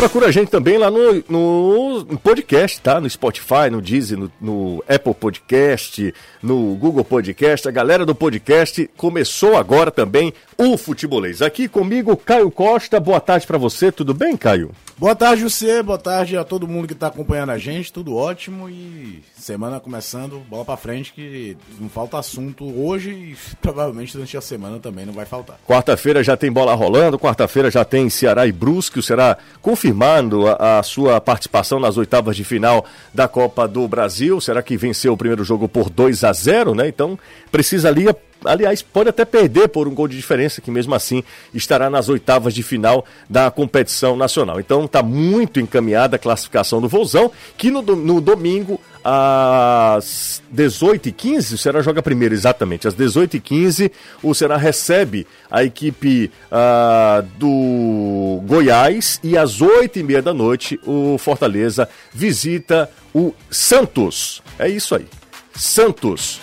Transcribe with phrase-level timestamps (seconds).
[0.00, 2.98] procura a gente também lá no, no, no podcast, tá?
[2.98, 7.68] No Spotify, no Deezer, no, no, Apple Podcast, no Google Podcast.
[7.68, 11.42] A galera do podcast começou agora também o Futebolês.
[11.42, 12.98] Aqui comigo, Caio Costa.
[12.98, 13.92] Boa tarde para você.
[13.92, 14.70] Tudo bem, Caio?
[14.96, 15.82] Boa tarde, você.
[15.82, 17.92] Boa tarde a todo mundo que está acompanhando a gente.
[17.92, 24.12] Tudo ótimo e semana começando, bola para frente que não falta assunto hoje e provavelmente
[24.12, 25.58] durante a semana também não vai faltar.
[25.66, 29.38] Quarta-feira já tem bola rolando, quarta-feira já tem Ceará e Brusque, o Ceará
[29.90, 34.40] confirmando a, a, sua participação nas oitavas de final da Copa do Brasil.
[34.40, 36.88] Será que venceu o primeiro jogo por 2 a 0, né?
[36.88, 37.18] Então
[37.50, 38.08] precisa ali
[38.44, 41.22] aliás, pode até perder por um gol de diferença, que mesmo assim
[41.54, 44.60] estará nas oitavas de final da competição nacional.
[44.60, 51.58] Então está muito encaminhada a classificação do Vozão, que no, no domingo, às 18h15, o
[51.58, 52.88] Ceará joga primeiro, exatamente.
[52.88, 53.90] Às 18h15,
[54.22, 61.88] o Ceará recebe a equipe uh, do Goiás e às 8h30 da noite, o Fortaleza
[62.12, 64.42] visita o Santos.
[64.58, 65.06] É isso aí.
[65.54, 66.40] Santos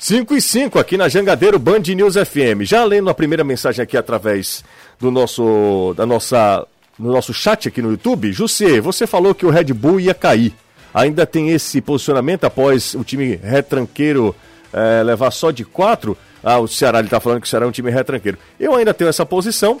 [0.00, 2.62] 5 e 5 aqui na Jangadeiro Band News FM.
[2.62, 4.64] Já lendo a primeira mensagem aqui através
[4.98, 6.66] do nosso, da nossa,
[6.98, 8.32] no nosso chat aqui no YouTube.
[8.32, 10.54] José, você falou que o Red Bull ia cair.
[10.94, 14.34] Ainda tem esse posicionamento após o time retranqueiro
[14.72, 16.16] é, levar só de 4?
[16.42, 18.38] Ah, o Ceará ele está falando que o Ceará é um time retranqueiro.
[18.58, 19.78] Eu ainda tenho essa posição.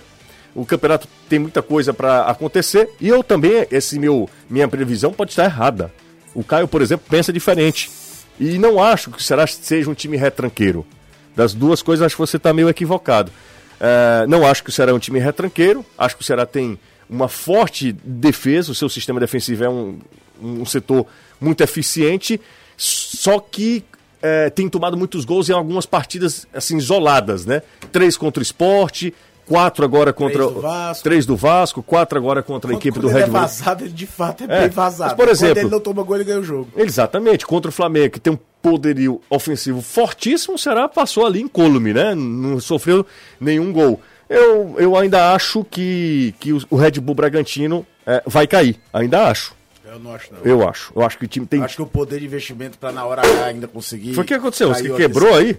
[0.54, 5.30] O campeonato tem muita coisa para acontecer e eu também, esse meu minha previsão pode
[5.30, 5.90] estar errada.
[6.34, 7.90] O Caio, por exemplo, pensa diferente.
[8.38, 10.86] E não acho que o Ceará seja um time retranqueiro.
[11.34, 13.30] Das duas coisas, acho que você está meio equivocado.
[13.78, 15.84] É, não acho que o Ceará é um time retranqueiro.
[15.96, 18.72] Acho que o Ceará tem uma forte defesa.
[18.72, 19.98] O seu sistema defensivo é um,
[20.40, 21.06] um setor
[21.40, 22.40] muito eficiente.
[22.76, 23.84] Só que
[24.22, 27.62] é, tem tomado muitos gols em algumas partidas assim isoladas, né?
[27.90, 29.14] Três contra o esporte,
[29.50, 33.08] quatro agora contra três do Vasco, três do Vasco quatro agora contra a equipe do
[33.08, 33.20] Red Bull.
[33.26, 35.10] Ele é vazado, ele de fato é, é bem vazado.
[35.10, 36.68] Mas, por exemplo, Quando ele não toma gol, ele ganha o jogo.
[36.76, 41.92] Exatamente, contra o Flamengo, que tem um poderio ofensivo fortíssimo, será passou ali em colme,
[41.92, 42.14] né?
[42.14, 43.04] Não sofreu
[43.40, 44.00] nenhum gol.
[44.28, 49.58] Eu, eu ainda acho que, que o Red Bull Bragantino é, vai cair, ainda acho.
[49.84, 50.40] Eu não acho, não.
[50.44, 50.92] Eu acho.
[50.94, 51.60] Eu acho que o time tem.
[51.64, 54.14] Acho que o poder de investimento para na hora ainda conseguir.
[54.14, 54.68] Foi o que aconteceu?
[54.68, 55.58] Você quebrou aí?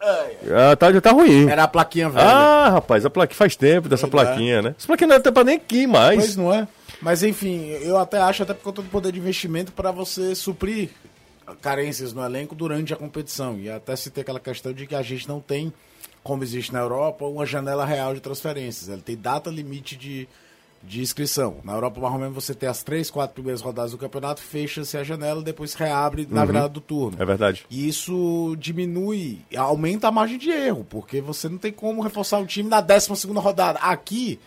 [0.00, 1.48] Ah, tá, já tá ruim.
[1.48, 2.26] Era a plaquinha velha.
[2.26, 4.74] Ah, rapaz, a plaquinha faz tempo dessa plaquinha, né?
[4.78, 6.18] Essa plaquinha não é pra nem aqui mais.
[6.18, 6.68] Pois não é.
[7.00, 10.90] Mas enfim, eu até acho, até por conta do poder de investimento, para você suprir
[11.60, 13.58] carências no elenco durante a competição.
[13.58, 15.72] E até se tem aquela questão de que a gente não tem,
[16.22, 18.88] como existe na Europa, uma janela real de transferências.
[18.88, 20.28] Ele tem data limite de,
[20.82, 21.56] de inscrição.
[21.64, 25.42] Na Europa, menos, você tem as três, quatro primeiras rodadas do campeonato, fecha-se a janela,
[25.42, 26.46] depois reabre na uhum.
[26.46, 27.20] virada do turno.
[27.20, 27.66] É verdade.
[27.70, 32.46] E isso diminui, aumenta a margem de erro, porque você não tem como reforçar o
[32.46, 33.78] time na décima segunda rodada.
[33.80, 34.38] Aqui,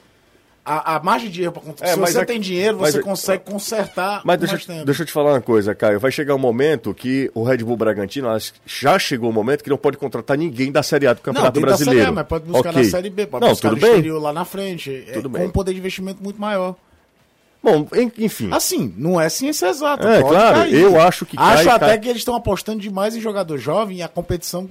[0.64, 4.22] a, a, margem de erro para é, Se você tem dinheiro, você mas, consegue consertar.
[4.24, 6.00] Mas deixa, deixa eu te falar uma coisa, Caio.
[6.00, 8.28] Vai chegar um momento que o Red Bull Bragantino
[8.66, 11.60] já chegou o um momento que não pode contratar ninguém da Série A do Campeonato
[11.60, 12.00] não, Brasileiro.
[12.00, 12.84] Da série a, mas pode buscar okay.
[12.84, 14.12] na Série B, pode não, buscar tudo bem.
[14.12, 15.06] lá na frente.
[15.08, 15.42] É, tudo é, bem.
[15.42, 16.76] Com um poder de investimento muito maior.
[17.64, 18.50] Bom, enfim.
[18.52, 20.08] Assim, não é ciência exata.
[20.08, 20.82] É, claro, cair.
[20.82, 22.00] eu acho que Acho cai, até cai.
[22.00, 24.68] que eles estão apostando demais em jogador jovem e a competição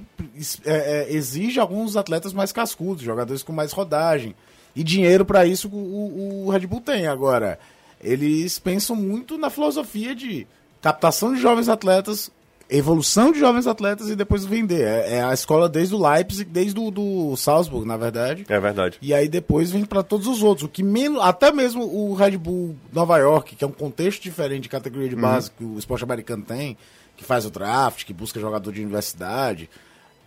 [0.65, 4.35] é, é, exige alguns atletas mais cascudos, jogadores com mais rodagem.
[4.75, 7.07] E dinheiro para isso o, o, Red Bull tem.
[7.07, 7.59] Agora,
[8.01, 10.47] eles pensam muito na filosofia de
[10.81, 12.31] captação de jovens atletas,
[12.69, 14.81] evolução de jovens atletas e depois vender.
[14.81, 18.45] É, é a escola desde o Leipzig, desde o do Salzburg, na verdade.
[18.47, 18.97] É verdade.
[19.01, 20.65] E aí depois vem para todos os outros.
[20.65, 24.63] O que menos, até mesmo o Red Bull Nova York, que é um contexto diferente
[24.63, 25.55] de categoria de base uhum.
[25.57, 26.77] que o esporte americano tem,
[27.17, 29.69] que faz o draft, que busca jogador de universidade.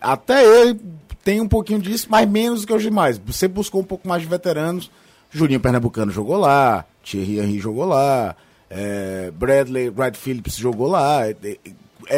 [0.04, 0.78] Até ele
[1.24, 3.18] tem um pouquinho disso, mas menos que os demais.
[3.26, 4.90] Você buscou um pouco mais de veteranos.
[5.30, 8.36] Juninho Pernambucano jogou lá, Thierry Henry jogou lá,
[8.70, 11.26] é, Bradley Wright Phillips jogou lá.
[11.26, 11.58] É, é,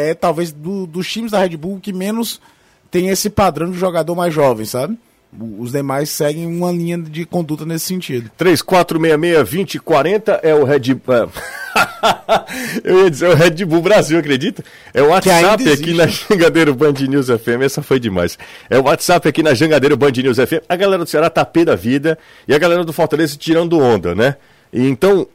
[0.09, 2.41] é talvez do, dos times da Red Bull que menos
[2.91, 4.99] tem esse padrão de jogador mais jovem, sabe?
[5.57, 8.29] Os demais seguem uma linha de conduta nesse sentido.
[8.39, 11.31] 3466-2040 é o Red Bull.
[12.83, 14.63] Eu ia dizer o Red Bull Brasil, acredita?
[14.93, 17.63] É o WhatsApp aqui na Jangadeiro Band News FM.
[17.63, 18.37] Essa foi demais.
[18.69, 20.63] É o WhatsApp aqui na Jangadeiro Band News FM.
[20.67, 24.13] A galera do Ceará tá pé da vida e a galera do Fortaleza tirando onda,
[24.15, 24.35] né?
[24.71, 25.27] E então,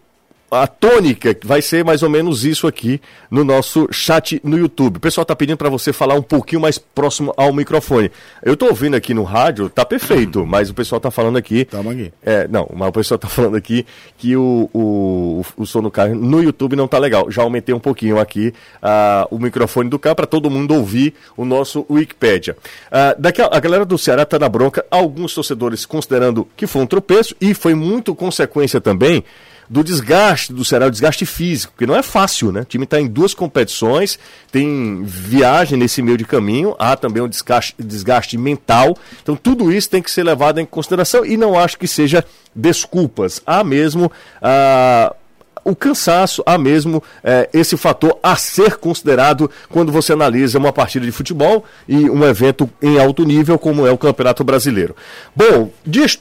[0.53, 3.01] a tônica vai ser mais ou menos isso aqui
[3.31, 4.99] no nosso chat no YouTube.
[4.99, 8.11] O pessoal está pedindo para você falar um pouquinho mais próximo ao microfone.
[8.43, 11.65] Eu estou ouvindo aqui no rádio, tá perfeito, mas o pessoal está falando aqui.
[11.65, 12.13] Toma aqui.
[12.23, 13.87] É, não, mas o pessoal está falando aqui
[14.19, 17.31] que o, o, o som do carro no YouTube não tá legal.
[17.31, 18.53] Já aumentei um pouquinho aqui
[18.83, 22.57] uh, o microfone do carro para todo mundo ouvir o nosso Wikipedia.
[22.89, 26.83] Uh, daqui a, a galera do Ceará tá na bronca, alguns torcedores considerando que foi
[26.83, 29.25] um tropeço e foi muito consequência também
[29.73, 32.61] do desgaste do Ceará, o desgaste físico, porque não é fácil, né?
[32.61, 34.19] O time está em duas competições,
[34.51, 38.95] tem viagem nesse meio de caminho, há também um desgaste, desgaste mental.
[39.23, 42.23] Então tudo isso tem que ser levado em consideração e não acho que seja
[42.55, 43.41] desculpas.
[43.47, 45.17] Há mesmo ah,
[45.65, 51.05] o cansaço, há mesmo é, esse fator a ser considerado quando você analisa uma partida
[51.07, 54.95] de futebol e um evento em alto nível como é o Campeonato Brasileiro.
[55.35, 55.71] Bom,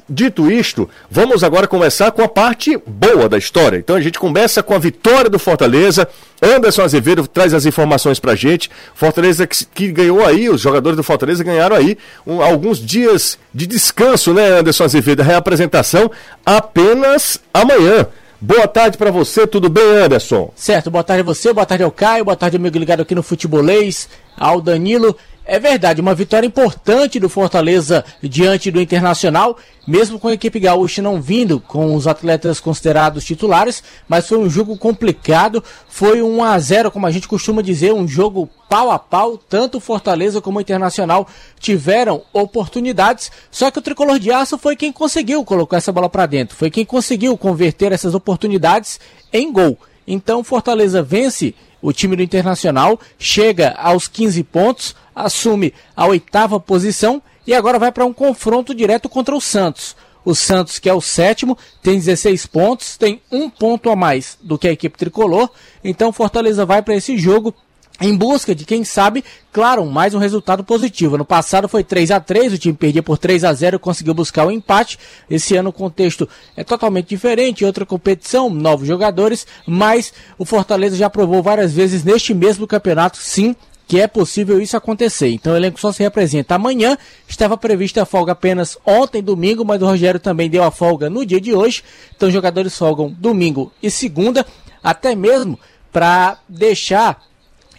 [0.10, 3.78] dito isto, vamos agora começar com a parte boa da história.
[3.78, 6.08] Então a gente começa com a vitória do Fortaleza.
[6.42, 8.70] Anderson Azevedo traz as informações pra gente.
[8.96, 13.68] Fortaleza que, que ganhou aí, os jogadores do Fortaleza ganharam aí um, alguns dias de
[13.68, 15.22] descanso, né, Anderson Azevedo?
[15.22, 16.10] Reapresentação
[16.46, 18.08] apenas amanhã.
[18.44, 20.52] Boa tarde para você, tudo bem, Anderson?
[20.56, 23.22] Certo, boa tarde a você, boa tarde ao Caio, boa tarde amigo ligado aqui no
[23.22, 25.16] Futebolês, ao Danilo.
[25.44, 29.58] É verdade, uma vitória importante do Fortaleza diante do Internacional,
[29.88, 34.50] mesmo com a equipe gaúcha não vindo com os atletas considerados titulares, mas foi um
[34.50, 39.00] jogo complicado, foi um a 0, como a gente costuma dizer, um jogo pau a
[39.00, 41.28] pau, tanto o Fortaleza como o Internacional
[41.60, 46.28] tiveram oportunidades, só que o tricolor de aço foi quem conseguiu colocar essa bola para
[46.28, 49.00] dentro, foi quem conseguiu converter essas oportunidades
[49.34, 49.76] em gol.
[50.08, 57.22] Então Fortaleza vence o time do Internacional, chega aos 15 pontos, assume a oitava posição
[57.46, 59.96] e agora vai para um confronto direto contra o Santos.
[60.24, 64.58] O Santos, que é o sétimo, tem 16 pontos, tem um ponto a mais do
[64.58, 65.50] que a equipe tricolor.
[65.84, 67.54] Então Fortaleza vai para esse jogo
[68.02, 71.18] em busca de, quem sabe, claro, mais um resultado positivo.
[71.18, 74.46] No passado foi 3 a 3 o time perdia por 3 a 0 conseguiu buscar
[74.46, 74.98] o um empate.
[75.30, 76.28] Esse ano o contexto
[76.58, 82.34] é totalmente diferente, outra competição, novos jogadores, mas o Fortaleza já provou várias vezes neste
[82.34, 83.56] mesmo campeonato, sim,
[83.88, 85.30] que é possível isso acontecer.
[85.30, 86.98] Então o elenco só se representa amanhã.
[87.28, 91.24] Estava prevista a folga apenas ontem, domingo, mas o Rogério também deu a folga no
[91.24, 91.84] dia de hoje.
[92.16, 94.46] Então os jogadores folgam domingo e segunda,
[94.82, 95.60] até mesmo
[95.92, 97.22] para deixar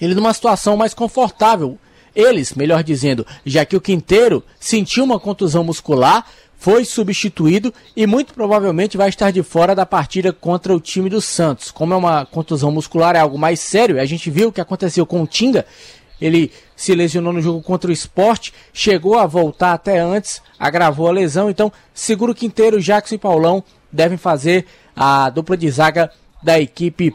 [0.05, 1.79] ele numa situação mais confortável.
[2.15, 6.27] Eles, melhor dizendo, já que o Quinteiro sentiu uma contusão muscular,
[6.59, 11.21] foi substituído e muito provavelmente vai estar de fora da partida contra o time do
[11.21, 11.71] Santos.
[11.71, 15.07] Como é uma contusão muscular, é algo mais sério, a gente viu o que aconteceu
[15.07, 15.65] com o Tinga
[16.23, 21.13] ele se lesionou no jogo contra o esporte, chegou a voltar até antes, agravou a
[21.13, 21.51] lesão.
[21.51, 24.65] Então, seguro Quinteiro, Jackson e Paulão devem fazer
[24.95, 26.11] a dupla de zaga
[26.41, 27.15] da equipe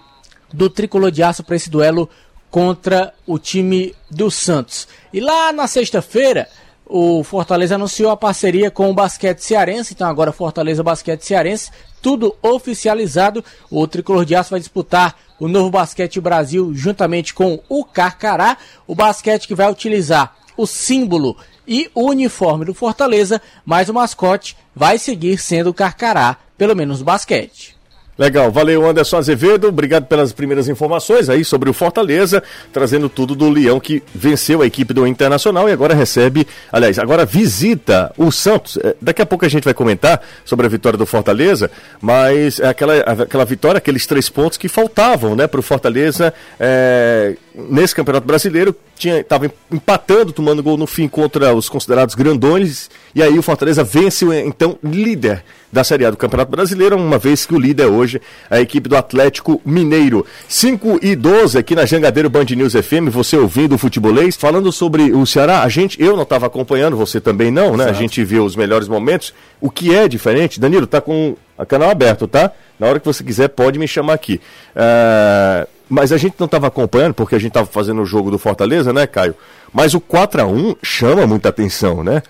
[0.53, 2.09] do Tricolor de Aço para esse duelo
[2.49, 4.87] contra o time do Santos.
[5.13, 6.47] E lá na sexta-feira,
[6.85, 11.71] o Fortaleza anunciou a parceria com o Basquete Cearense, então agora Fortaleza Basquete Cearense,
[12.01, 13.43] tudo oficializado.
[13.69, 18.57] O Tricolor de Aço vai disputar o Novo Basquete Brasil juntamente com o Carcará,
[18.87, 24.57] o basquete que vai utilizar o símbolo e o uniforme do Fortaleza, mas o mascote
[24.73, 27.76] vai seguir sendo o Carcará, pelo menos no basquete.
[28.17, 32.41] Legal, valeu Anderson Azevedo, obrigado pelas primeiras informações aí sobre o Fortaleza,
[32.73, 37.25] trazendo tudo do Leão que venceu a equipe do Internacional e agora recebe, aliás, agora
[37.25, 38.77] visita o Santos.
[38.77, 41.69] É, daqui a pouco a gente vai comentar sobre a vitória do Fortaleza,
[42.01, 47.35] mas é aquela, aquela vitória, aqueles três pontos que faltavam né, para o Fortaleza é,
[47.57, 53.37] nesse Campeonato Brasileiro, estava empatando, tomando gol no fim contra os considerados grandões, e aí
[53.37, 57.59] o Fortaleza vence, então, líder da Série A do Campeonato Brasileiro, uma vez que o
[57.59, 60.25] líder é hoje a equipe do Atlético Mineiro.
[60.47, 65.11] 5 e 12 aqui na Jangadeiro Band News FM, você ouvindo o futebolês, falando sobre
[65.11, 67.85] o Ceará, a gente, eu não estava acompanhando, você também não, né?
[67.85, 67.89] Exato.
[67.89, 69.33] A gente viu os melhores momentos.
[69.59, 72.51] O que é diferente, Danilo, tá com o canal aberto, tá?
[72.79, 74.39] Na hora que você quiser, pode me chamar aqui.
[74.75, 78.37] Uh, mas a gente não estava acompanhando, porque a gente estava fazendo o jogo do
[78.37, 79.35] Fortaleza, né, Caio?
[79.73, 82.21] Mas o 4 a 1 chama muita atenção, né?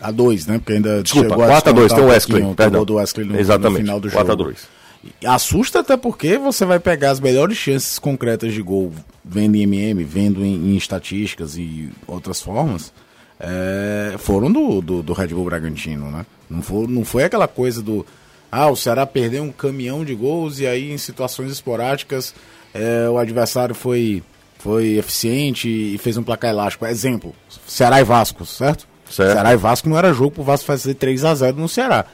[0.00, 0.58] A 2, né?
[0.58, 2.84] Porque ainda Desculpa, chegou 4 a 2 tem o Wesley, um perdão.
[2.84, 4.26] do Wesley no, Exatamente, no final do 4 jogo.
[4.26, 4.76] 4 a 2
[5.24, 8.92] Assusta até porque você vai pegar as melhores chances concretas de gol
[9.24, 12.92] vendo em MM, vendo em, em estatísticas e outras formas,
[13.38, 16.26] é, foram do, do, do, Red Bull Bragantino, né?
[16.48, 18.04] Não foi, não foi aquela coisa do
[18.50, 22.34] ah, o Ceará perdeu um caminhão de gols e aí em situações esporádicas
[22.72, 24.22] é, o adversário foi,
[24.58, 26.86] foi eficiente e fez um placar elástico.
[26.86, 27.34] Exemplo,
[27.66, 28.86] Ceará e Vasco, certo?
[29.10, 29.32] certo.
[29.32, 32.06] Ceará e Vasco não era jogo pro Vasco fazer 3 a 0 no Ceará.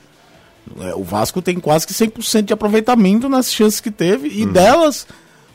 [0.80, 4.52] É, o Vasco tem quase que 100% de aproveitamento nas chances que teve e uhum.
[4.52, 5.06] delas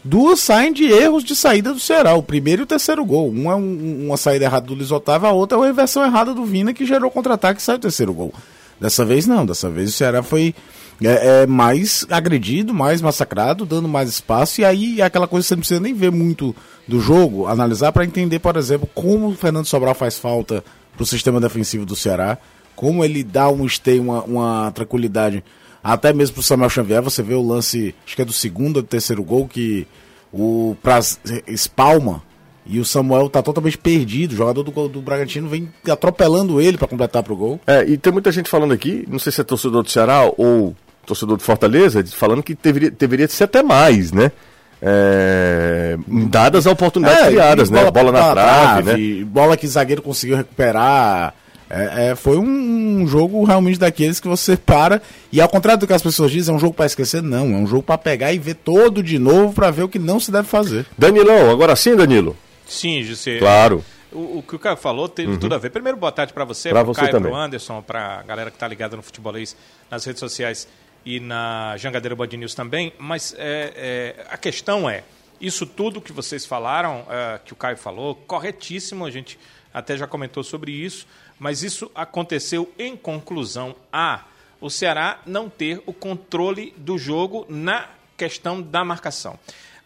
[0.04, 3.32] duas saem de erros de saída do Ceará, o primeiro e o terceiro gol.
[3.32, 6.34] Um é um, uma saída errada do Luiz Otávio, a outra é uma inversão errada
[6.34, 8.34] do Vina que gerou contra-ataque e saiu o terceiro gol.
[8.80, 10.54] Dessa vez não, dessa vez o Ceará foi
[11.02, 15.50] é, é, mais agredido, mais massacrado, dando mais espaço, e aí é aquela coisa que
[15.50, 16.56] você não precisa nem ver muito
[16.88, 20.64] do jogo, analisar para entender, por exemplo, como o Fernando Sobral faz falta
[20.96, 22.38] para o sistema defensivo do Ceará,
[22.76, 25.44] como ele dá um stay, uma, uma tranquilidade
[25.84, 28.82] até mesmo pro Samuel Xavier, você vê o lance, acho que é do segundo ou
[28.82, 29.88] do terceiro gol, que
[30.34, 32.22] o Praz espalma
[32.70, 34.34] e o Samuel tá totalmente perdido.
[34.34, 37.60] O jogador do, do Bragantino vem atropelando ele para completar pro gol.
[37.66, 40.76] É, e tem muita gente falando aqui, não sei se é torcedor do Ceará ou
[41.06, 44.32] torcedor do Fortaleza, falando que deveria, deveria ser até mais, né?
[44.80, 45.98] É,
[46.30, 47.80] dadas as oportunidades é, criadas, né?
[47.80, 49.26] Bola, bola na trave, trave, né?
[49.26, 51.34] Bola que o zagueiro conseguiu recuperar.
[51.70, 55.02] É, é, foi um, um, jogo realmente daqueles que você para
[55.34, 57.58] e ao contrário do que as pessoas dizem, é um jogo para esquecer, não, é
[57.58, 60.32] um jogo para pegar e ver todo de novo para ver o que não se
[60.32, 60.86] deve fazer.
[60.98, 62.38] Danilão, agora sim, Danilo.
[62.68, 63.40] Sim, José.
[63.40, 63.84] Claro.
[64.12, 65.40] O, o, que o Caio falou teve uhum.
[65.40, 65.70] tudo a ver.
[65.70, 68.56] Primeiro, boa tarde para você, para o Caio, para o Anderson, para a galera que
[68.56, 69.56] está ligada no futebolês
[69.92, 70.68] nas redes sociais
[71.06, 72.94] e na Jangadeira Band News também.
[72.98, 73.74] Mas é,
[74.18, 75.04] é, a questão é,
[75.40, 79.38] isso tudo que vocês falaram, é, que o Caio falou, corretíssimo, a gente
[79.74, 81.06] até já comentou sobre isso,
[81.38, 84.24] mas isso aconteceu em conclusão a
[84.60, 89.38] o Ceará não ter o controle do jogo na questão da marcação.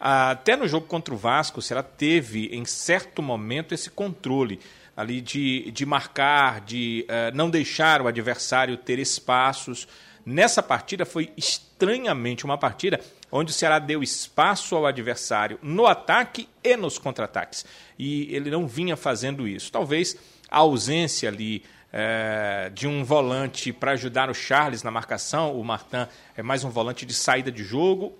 [0.04, 4.58] Até no jogo contra o Vasco, o teve, em certo momento, esse controle
[4.96, 9.86] ali de, de marcar, de uh, não deixar o adversário ter espaços.
[10.26, 12.98] Nessa partida foi estranhamente uma partida
[13.30, 17.64] onde o Ceará deu espaço ao adversário no ataque e nos contra-ataques.
[17.96, 19.70] E ele não vinha fazendo isso.
[19.70, 20.16] Talvez
[20.50, 26.08] a ausência ali é, de um volante para ajudar o Charles na marcação, o Martin
[26.36, 28.12] é mais um volante de saída de jogo,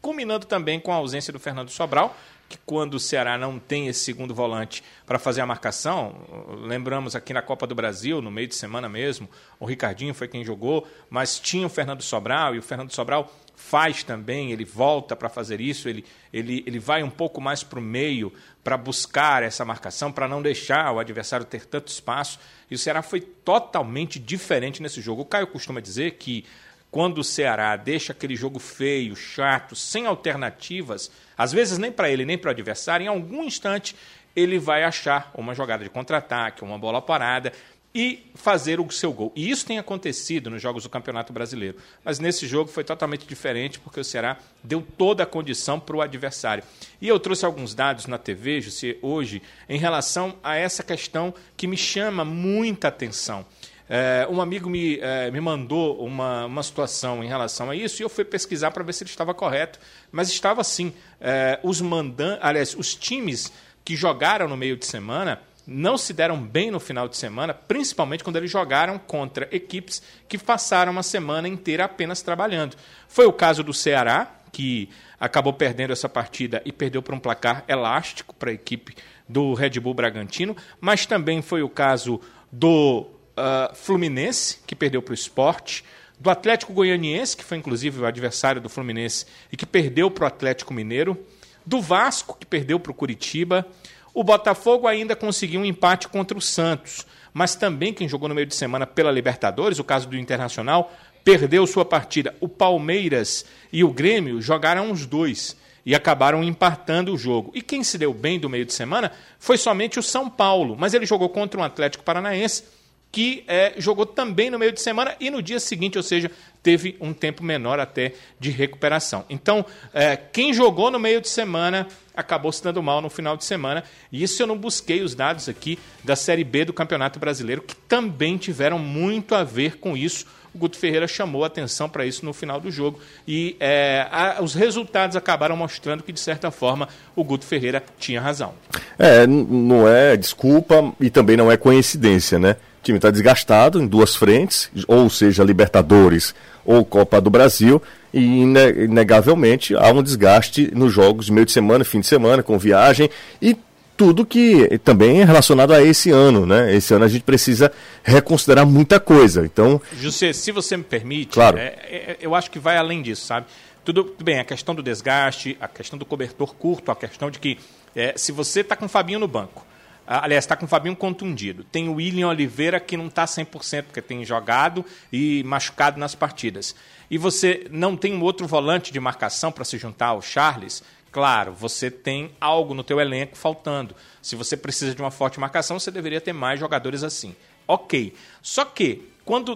[0.00, 2.16] culminando também com a ausência do Fernando Sobral,
[2.48, 6.16] que quando o Ceará não tem esse segundo volante para fazer a marcação,
[6.62, 9.30] lembramos aqui na Copa do Brasil, no meio de semana mesmo,
[9.60, 14.02] o Ricardinho foi quem jogou, mas tinha o Fernando Sobral, e o Fernando Sobral faz
[14.02, 17.82] também, ele volta para fazer isso, ele, ele, ele vai um pouco mais para o
[17.82, 18.32] meio
[18.64, 23.00] para buscar essa marcação, para não deixar o adversário ter tanto espaço, e o Ceará
[23.00, 25.22] foi totalmente diferente nesse jogo.
[25.22, 26.44] O Caio costuma dizer que
[26.90, 32.24] quando o Ceará deixa aquele jogo feio, chato, sem alternativas, às vezes nem para ele
[32.24, 33.94] nem para o adversário, em algum instante
[34.34, 37.52] ele vai achar uma jogada de contra-ataque, uma bola parada
[37.94, 39.32] e fazer o seu gol.
[39.34, 41.78] E isso tem acontecido nos jogos do Campeonato Brasileiro.
[42.04, 46.00] Mas nesse jogo foi totalmente diferente, porque o Ceará deu toda a condição para o
[46.00, 46.62] adversário.
[47.00, 51.66] E eu trouxe alguns dados na TV, José, hoje, em relação a essa questão que
[51.66, 53.44] me chama muita atenção.
[53.92, 58.04] É, um amigo me, é, me mandou uma, uma situação em relação a isso e
[58.04, 59.80] eu fui pesquisar para ver se ele estava correto,
[60.12, 60.92] mas estava sim.
[61.20, 63.52] É, os mandan, aliás, os times
[63.84, 68.22] que jogaram no meio de semana não se deram bem no final de semana, principalmente
[68.22, 72.76] quando eles jogaram contra equipes que passaram uma semana inteira apenas trabalhando.
[73.08, 77.64] Foi o caso do Ceará, que acabou perdendo essa partida e perdeu por um placar
[77.66, 78.94] elástico para a equipe
[79.28, 82.20] do Red Bull Bragantino, mas também foi o caso
[82.52, 85.84] do uh, Fluminense, que perdeu para o esporte,
[86.18, 90.26] do Atlético Goianiense, que foi inclusive o adversário do Fluminense e que perdeu para o
[90.26, 91.18] Atlético Mineiro,
[91.64, 93.66] do Vasco, que perdeu para o Curitiba.
[94.12, 98.46] O Botafogo ainda conseguiu um empate contra o Santos, mas também quem jogou no meio
[98.46, 100.92] de semana pela Libertadores, o caso do Internacional,
[101.24, 102.34] perdeu sua partida.
[102.40, 105.56] O Palmeiras e o Grêmio jogaram os dois
[105.86, 107.50] e acabaram empatando o jogo.
[107.54, 110.92] E quem se deu bem do meio de semana foi somente o São Paulo, mas
[110.92, 112.64] ele jogou contra um Atlético Paranaense
[113.12, 116.30] que é, jogou também no meio de semana e no dia seguinte, ou seja,
[116.62, 119.24] teve um tempo menor até de recuperação.
[119.28, 123.44] Então, é, quem jogou no meio de semana acabou se dando mal no final de
[123.44, 123.82] semana.
[124.12, 127.74] E isso eu não busquei os dados aqui da Série B do Campeonato Brasileiro, que
[127.74, 130.26] também tiveram muito a ver com isso.
[130.52, 134.52] O Guto Ferreira chamou atenção para isso no final do jogo e é, a, os
[134.52, 138.52] resultados acabaram mostrando que, de certa forma, o Guto Ferreira tinha razão.
[138.98, 142.56] É, não é desculpa e também não é coincidência, né?
[142.80, 146.34] O time está desgastado em duas frentes, ou seja, Libertadores
[146.64, 147.82] ou Copa do Brasil,
[148.12, 152.58] e inegavelmente há um desgaste nos jogos de meio de semana, fim de semana, com
[152.58, 153.10] viagem
[153.40, 153.56] e
[153.98, 156.74] tudo que também é relacionado a esse ano, né?
[156.74, 157.70] Esse ano a gente precisa
[158.02, 159.44] reconsiderar muita coisa.
[159.44, 161.58] Então, José, se você me permite, claro.
[161.58, 163.46] É, é, eu acho que vai além disso, sabe?
[163.84, 167.38] Tudo, tudo, bem, a questão do desgaste, a questão do cobertor curto, a questão de
[167.38, 167.58] que
[167.94, 169.66] é, se você está com o Fabinho no banco,
[170.06, 171.64] aliás, está com o Fabinho contundido.
[171.64, 176.74] Tem o William Oliveira que não está 100%, porque tem jogado e machucado nas partidas.
[177.10, 181.52] E você não tem um outro volante de marcação para se juntar ao Charles, claro,
[181.52, 183.94] você tem algo no teu elenco faltando.
[184.22, 187.34] Se você precisa de uma forte marcação, você deveria ter mais jogadores assim.
[187.66, 188.14] Ok.
[188.42, 189.54] Só que quando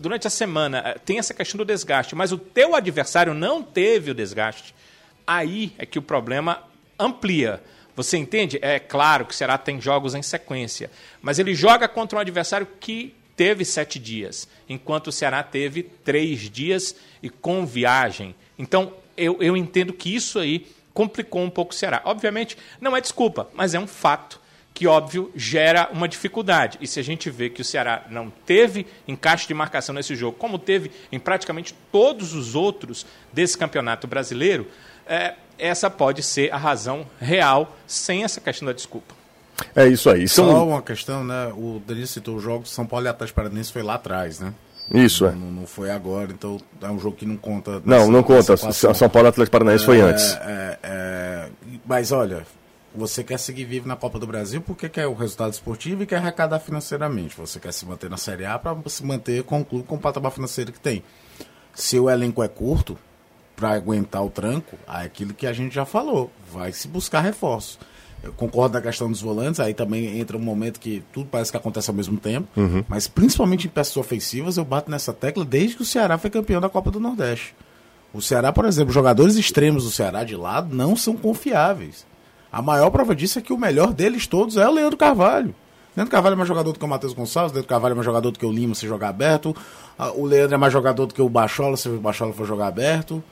[0.00, 4.10] durante a semana eh, tem essa questão do desgaste, mas o teu adversário não teve
[4.10, 4.74] o desgaste,
[5.26, 6.62] aí é que o problema
[6.98, 7.62] amplia.
[7.96, 8.58] Você entende?
[8.62, 12.66] É claro que o Ceará tem jogos em sequência, mas ele joga contra um adversário
[12.78, 18.34] que teve sete dias, enquanto o Ceará teve três dias e com viagem.
[18.58, 22.02] Então, eu, eu entendo que isso aí complicou um pouco o Ceará.
[22.04, 24.40] Obviamente, não é desculpa, mas é um fato
[24.74, 26.78] que, óbvio, gera uma dificuldade.
[26.80, 30.36] E se a gente vê que o Ceará não teve encaixe de marcação nesse jogo,
[30.38, 34.68] como teve em praticamente todos os outros desse campeonato brasileiro,
[35.06, 39.14] é, essa pode ser a razão real, sem essa questão da desculpa.
[39.74, 40.26] É isso aí.
[40.28, 40.50] São...
[40.50, 41.52] Só uma questão, né?
[41.54, 44.54] O Denis citou o jogo São Paulo e Atlético Paranaense foi lá atrás, né?
[44.92, 45.34] Isso, não, é.
[45.36, 47.80] Não, foi agora, então é um jogo que não conta.
[47.84, 48.56] Não, não conta.
[48.56, 50.34] São Paulo e Atlético Paranaense é, foi antes.
[50.34, 51.48] É, é,
[51.86, 52.44] mas olha,
[52.94, 56.16] você quer seguir vivo na Copa do Brasil porque quer o resultado esportivo e quer
[56.16, 57.36] arrecadar financeiramente.
[57.36, 59.98] Você quer se manter na Série A para se manter com o clube com o
[59.98, 61.04] patamar financeiro que tem.
[61.72, 62.98] Se o elenco é curto,
[63.60, 67.78] para aguentar o tranco, é aquilo que a gente já falou, vai se buscar reforço.
[68.22, 71.56] Eu concordo na questão dos volantes, aí também entra um momento que tudo parece que
[71.58, 72.82] acontece ao mesmo tempo, uhum.
[72.88, 76.60] mas principalmente em peças ofensivas, eu bato nessa tecla desde que o Ceará foi campeão
[76.60, 77.54] da Copa do Nordeste.
[78.12, 82.06] O Ceará, por exemplo, jogadores extremos do Ceará de lado não são confiáveis.
[82.50, 85.54] A maior prova disso é que o melhor deles todos é o Leandro Carvalho.
[85.96, 88.30] Leandro Carvalho é mais jogador do que o Matheus Gonçalves, Leandro Carvalho é mais jogador
[88.30, 89.54] do que o Lima se jogar aberto,
[90.14, 93.22] o Leandro é mais jogador do que o Bachola se o Bachola for jogar aberto,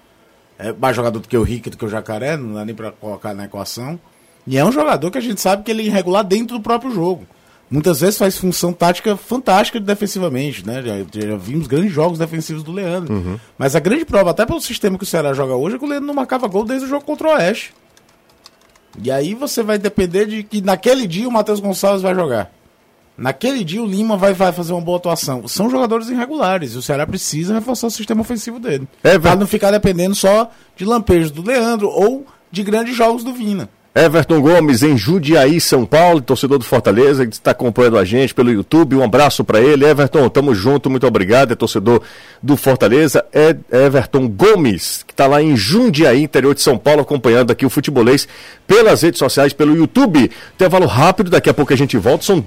[0.59, 2.91] é mais jogador do que o Rick, do que o Jacaré, não dá nem para
[2.91, 3.99] colocar na equação.
[4.47, 6.91] E é um jogador que a gente sabe que ele é irregular dentro do próprio
[6.91, 7.27] jogo.
[7.71, 10.83] Muitas vezes faz função tática fantástica defensivamente, né?
[10.83, 13.13] Já, já vimos grandes jogos defensivos do Leandro.
[13.13, 13.39] Uhum.
[13.59, 15.89] Mas a grande prova, até pelo sistema que o Ceará joga hoje, é que o
[15.89, 17.75] Leandro não marcava gol desde o jogo contra o Oeste.
[19.03, 22.51] E aí você vai depender de que naquele dia o Matheus Gonçalves vai jogar.
[23.19, 25.49] Naquele dia o Lima vai, vai fazer uma boa atuação.
[25.49, 28.87] São jogadores irregulares e o Ceará precisa reforçar o sistema ofensivo dele.
[29.03, 33.33] É, para não ficar dependendo só de lampejos do Leandro ou de grandes jogos do
[33.33, 33.69] Vina.
[33.93, 38.53] Everton Gomes em Judiaí, São Paulo, torcedor do Fortaleza, que está acompanhando a gente pelo
[38.53, 38.95] YouTube.
[38.95, 39.85] Um abraço para ele.
[39.85, 41.51] Everton, tamo junto, muito obrigado.
[41.51, 42.01] É torcedor
[42.41, 43.25] do Fortaleza.
[43.33, 47.71] É Everton Gomes, que está lá em Jundiaí, interior de São Paulo, acompanhando aqui o
[47.71, 48.29] futebolês
[48.69, 50.31] pelas redes sociais, pelo YouTube.
[50.55, 52.25] Intervalo rápido, daqui a pouco a gente volta.
[52.25, 52.45] São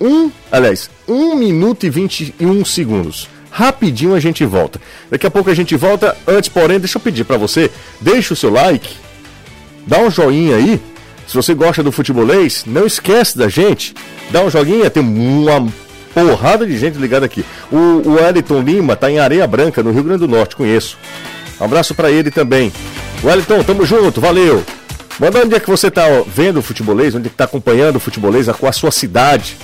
[0.00, 3.28] um, aliás, um minuto e 21 segundos.
[3.50, 4.80] Rapidinho a gente volta.
[5.10, 6.16] Daqui a pouco a gente volta.
[6.26, 8.94] Antes, porém, deixa eu pedir para você, deixa o seu like,
[9.86, 10.80] dá um joinha aí
[11.30, 13.94] se você gosta do futebolês, não esquece da gente.
[14.32, 15.64] Dá um joguinho, tem uma
[16.12, 17.44] porrada de gente ligada aqui.
[17.70, 20.98] O, Wellington Lima tá em Areia Branca, no Rio Grande do Norte, conheço.
[21.60, 22.72] Um abraço para ele também.
[23.22, 24.64] Wellington, tamo junto, valeu.
[25.20, 28.00] Manda onde é que você tá vendo o futebolês, onde é que tá acompanhando o
[28.00, 29.56] futebolês, com a sua cidade.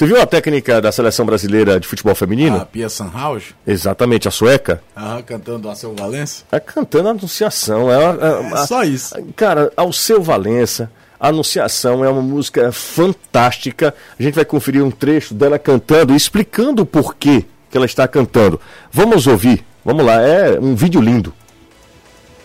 [0.00, 2.56] Você viu a técnica da seleção brasileira de futebol feminino?
[2.56, 3.54] A Pia Sanhaus?
[3.66, 4.82] Exatamente, a sueca.
[4.96, 6.42] Ah, cantando Alceu Valença?
[6.50, 7.92] É cantando a Anunciação.
[7.92, 9.14] É, é, é só isso.
[9.36, 13.94] Cara, Alceu Valença, a Anunciação é uma música fantástica.
[14.18, 18.58] A gente vai conferir um trecho dela cantando, explicando o porquê que ela está cantando.
[18.90, 19.62] Vamos ouvir.
[19.84, 21.34] Vamos lá, é um vídeo lindo.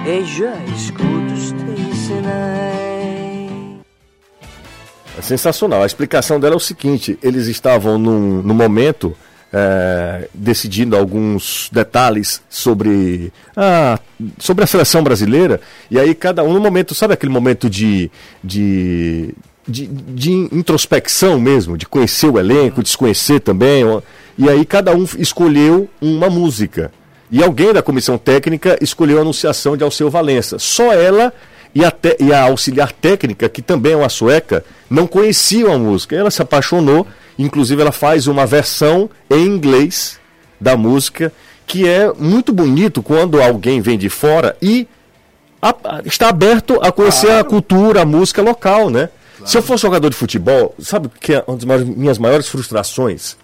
[0.06, 0.20] e
[0.76, 3.50] escuto os teus sinais.
[5.18, 5.82] É sensacional.
[5.82, 9.16] A explicação dela é o seguinte: eles estavam num, num momento
[9.52, 13.98] é, decidindo alguns detalhes sobre a,
[14.38, 15.60] sobre a seleção brasileira.
[15.90, 18.10] E aí cada um no momento, sabe aquele momento de,
[18.42, 19.34] de,
[19.68, 23.84] de, de introspecção mesmo, de conhecer o elenco, desconhecer também.
[24.36, 26.90] E aí cada um escolheu uma música.
[27.30, 30.58] E alguém da comissão técnica escolheu a anunciação de Alceu Valença.
[30.58, 31.32] Só ela
[31.74, 35.78] e a, te, e a auxiliar técnica, que também é uma sueca, não conheciam a
[35.78, 36.16] música.
[36.16, 37.06] Ela se apaixonou,
[37.38, 40.18] inclusive ela faz uma versão em inglês
[40.58, 41.30] da música,
[41.66, 44.88] que é muito bonito quando alguém vem de fora e
[45.60, 45.74] a,
[46.06, 47.40] está aberto a conhecer claro.
[47.40, 49.10] a cultura, a música local, né?
[49.38, 49.50] Claro.
[49.50, 53.36] Se eu fosse jogador de futebol, sabe que é uma das minhas maiores frustrações?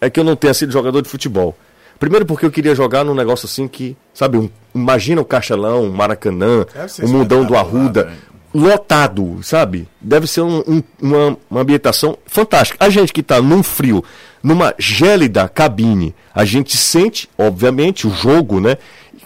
[0.00, 1.56] É que eu não tenha sido jogador de futebol.
[1.98, 5.92] Primeiro porque eu queria jogar num negócio assim que, sabe, um, imagina o Castelão, o
[5.92, 6.64] Maracanã,
[7.02, 8.12] o Mundão do Arruda, lá,
[8.54, 9.88] lotado, sabe?
[10.00, 12.84] Deve ser um, um, uma, uma ambientação fantástica.
[12.84, 14.04] A gente que está num frio,
[14.42, 18.76] numa gélida cabine, a gente sente, obviamente, o jogo, né?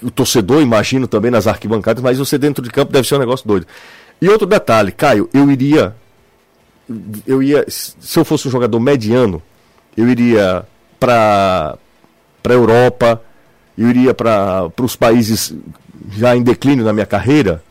[0.03, 3.47] O torcedor, imagino também nas arquibancadas, mas você dentro de campo deve ser um negócio
[3.47, 3.67] doido.
[4.21, 5.95] E outro detalhe, Caio, eu iria.
[7.27, 7.65] Eu ia.
[7.69, 9.43] Se eu fosse um jogador mediano,
[9.97, 10.67] eu iria
[10.99, 11.77] para
[12.43, 13.23] para a Europa,
[13.79, 15.55] eu iria para os países
[16.11, 17.63] já em declínio na minha carreira.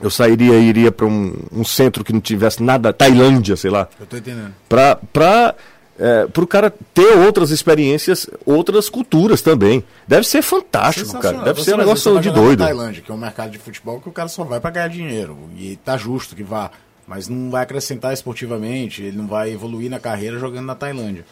[0.00, 3.88] Eu sairia e iria para um, um, centro que não tivesse nada, Tailândia, sei lá.
[3.98, 4.54] Eu tô entendendo.
[4.68, 5.54] Para
[5.98, 9.82] é, para o cara ter outras experiências, outras culturas também.
[10.06, 11.38] Deve ser fantástico, cara.
[11.38, 12.62] Deve ser um negócio de doido.
[12.62, 15.36] Tailândia, que é um mercado de futebol que o cara só vai para ganhar dinheiro.
[15.56, 16.70] E tá justo que vá.
[17.08, 21.24] Mas não vai acrescentar esportivamente, ele não vai evoluir na carreira jogando na Tailândia.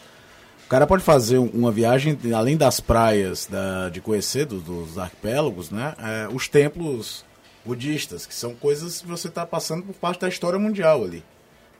[0.65, 4.97] O cara pode fazer um- uma viagem, além das praias da- de conhecer, dos, dos
[4.97, 5.93] arquipélagos, né?
[5.99, 7.23] é, os templos
[7.63, 11.23] budistas, que são coisas que você está passando por parte da história mundial ali.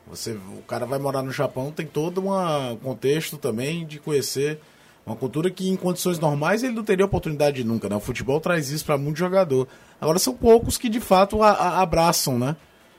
[0.07, 4.59] Você, o cara vai morar no Japão, tem todo uma- um contexto também de conhecer
[5.05, 7.95] uma cultura que em condições normais ele não teria oportunidade nunca, né?
[7.95, 9.67] O futebol traz isso para muito jogador.
[9.99, 12.55] Agora são poucos que de fato a- a- abraçam, né?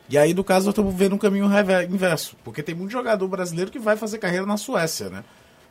[0.09, 1.47] E aí, no caso, nós estamos vendo um caminho
[1.91, 5.23] inverso, porque tem muito jogador brasileiro que vai fazer carreira na Suécia, né?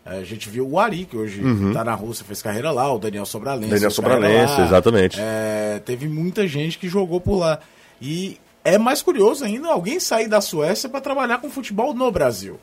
[0.05, 3.25] A gente viu o Ari, que hoje está na Rússia, fez carreira lá, o Daniel
[3.25, 3.65] Sobralense.
[3.65, 3.73] Uhum.
[3.73, 5.17] Daniel Sobralense, exatamente.
[5.19, 7.59] É, teve muita gente que jogou por lá.
[8.01, 12.57] E é mais curioso ainda alguém sair da Suécia para trabalhar com futebol no Brasil.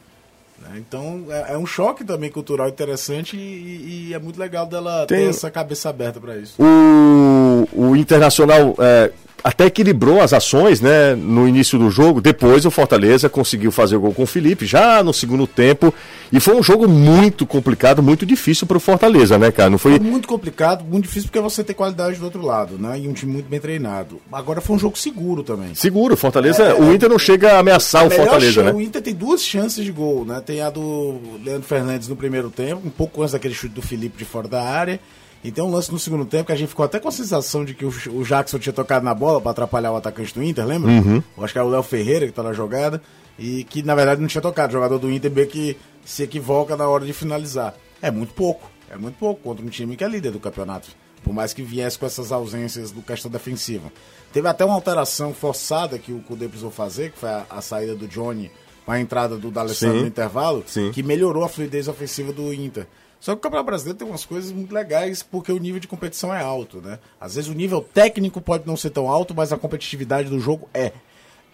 [0.62, 0.76] né?
[0.78, 5.18] Então é, é um choque também cultural interessante e, e é muito legal dela Tem-
[5.24, 6.54] ter essa cabeça aberta para isso.
[6.62, 9.10] O, o Internacional é,
[9.44, 12.18] até equilibrou as ações né, no início do jogo.
[12.18, 15.92] Depois o Fortaleza conseguiu fazer o gol com o Felipe, já no segundo tempo.
[16.32, 19.68] E foi um jogo muito complicado, muito difícil para o Fortaleza, né, cara?
[19.68, 19.98] Não foi.
[19.98, 22.98] Foi muito complicado, muito difícil porque você tem qualidade do outro lado, né?
[22.98, 24.18] E um time muito bem treinado.
[24.32, 25.74] Agora foi um jogo seguro também.
[25.74, 26.74] Seguro, o Fortaleza.
[26.76, 28.72] o Inter não chega a ameaçar A o melhor Fortaleza, chan- né?
[28.72, 30.40] O Inter tem duas chances de gol, né?
[30.44, 34.16] Tem a do Leandro Fernandes no primeiro tempo, um pouco antes daquele chute do Felipe
[34.16, 34.98] de fora da área.
[35.44, 37.66] E tem um lance no segundo tempo que a gente ficou até com a sensação
[37.66, 40.90] de que o, Jackson tinha tocado na bola para atrapalhar o atacante do Inter, lembra?
[40.90, 41.22] Uhum.
[41.36, 43.02] Eu acho que era o Léo Ferreira que tá na jogada.
[43.38, 44.70] E que na verdade não tinha tocado.
[44.70, 47.74] O jogador do Inter meio que se equivoca na hora de finalizar.
[48.00, 48.70] É muito pouco.
[48.90, 50.88] É muito pouco contra um time que é líder do campeonato.
[51.22, 53.92] Por mais que viesse com essas ausências do questão defensiva.
[54.32, 57.94] Teve até uma alteração forçada que o Cudê precisou fazer, que foi a, a saída
[57.94, 58.50] do Johnny
[58.86, 60.90] com a entrada do D'Alessandro no intervalo, Sim.
[60.90, 62.86] que melhorou a fluidez ofensiva do Inter.
[63.24, 66.34] Só que o Campeonato Brasileiro tem umas coisas muito legais porque o nível de competição
[66.34, 66.98] é alto, né?
[67.18, 70.68] Às vezes o nível técnico pode não ser tão alto, mas a competitividade do jogo
[70.74, 70.92] é.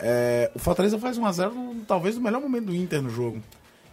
[0.01, 3.39] É, o Fortaleza faz 1x0, no- talvez no melhor momento do Inter no jogo.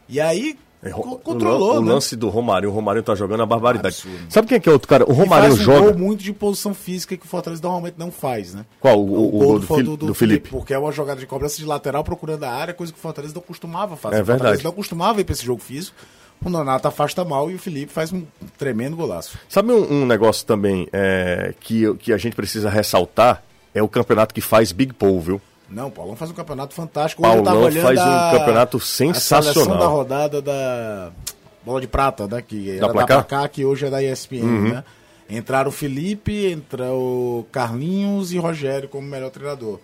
[0.09, 1.93] E aí, É, co- o, controlou, o né?
[1.93, 3.95] lance do Romário, o Romário tá jogando a barbaridade.
[4.03, 4.25] Absurdo.
[4.33, 5.03] Sabe quem é que é outro cara?
[5.07, 5.91] O Romário faz um joga.
[5.91, 8.65] gol muito de posição física que o Fortaleza normalmente não faz, né?
[8.79, 8.97] Qual?
[8.99, 10.49] O, o gol do, Fo- Fili- do Felipe?
[10.49, 13.35] Porque é uma jogada de cobrança de lateral procurando a área, coisa que o Fortaleza
[13.35, 14.15] não costumava fazer.
[14.15, 14.63] É O Fortaleza verdade.
[14.63, 15.95] não costumava ir pra esse jogo físico.
[16.43, 18.23] O Nonato afasta mal e o Felipe faz um
[18.57, 19.37] tremendo golaço.
[19.49, 23.43] Sabe um, um negócio também é, que, que a gente precisa ressaltar?
[23.73, 25.41] É o campeonato que faz Big Paul, viu?
[25.69, 27.25] Não, o Paulão faz um campeonato fantástico.
[27.27, 29.53] Hoje eu Paulão faz um a- campeonato A sensacional.
[29.53, 31.11] seleção da rodada da
[31.65, 32.41] Bola de Prata, né?
[32.41, 33.17] Que era da Placar?
[33.25, 34.69] Placar, que hoje é da ESPN, Uhum.
[34.73, 34.83] né?
[35.29, 39.79] Entraram o Felipe, entra o Carlinhos e Rogério como melhor treinador.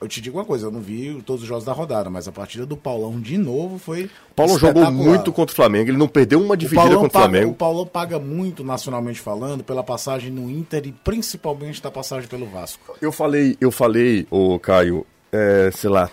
[0.00, 2.32] Eu te digo uma coisa, eu não vi todos os jogos da rodada, mas a
[2.32, 4.10] partida do Paulão de novo foi.
[4.30, 7.18] O Paulão jogou muito contra o Flamengo, ele não perdeu uma O dividida Paulão, contra
[7.18, 7.52] o paga, Flamengo.
[7.52, 12.44] o Paulão paga muito nacionalmente falando pela passagem no Inter e principalmente da passagem pelo
[12.46, 12.94] Vasco.
[13.00, 16.10] Eu falei, eu falei, ô Caio, é, sei lá,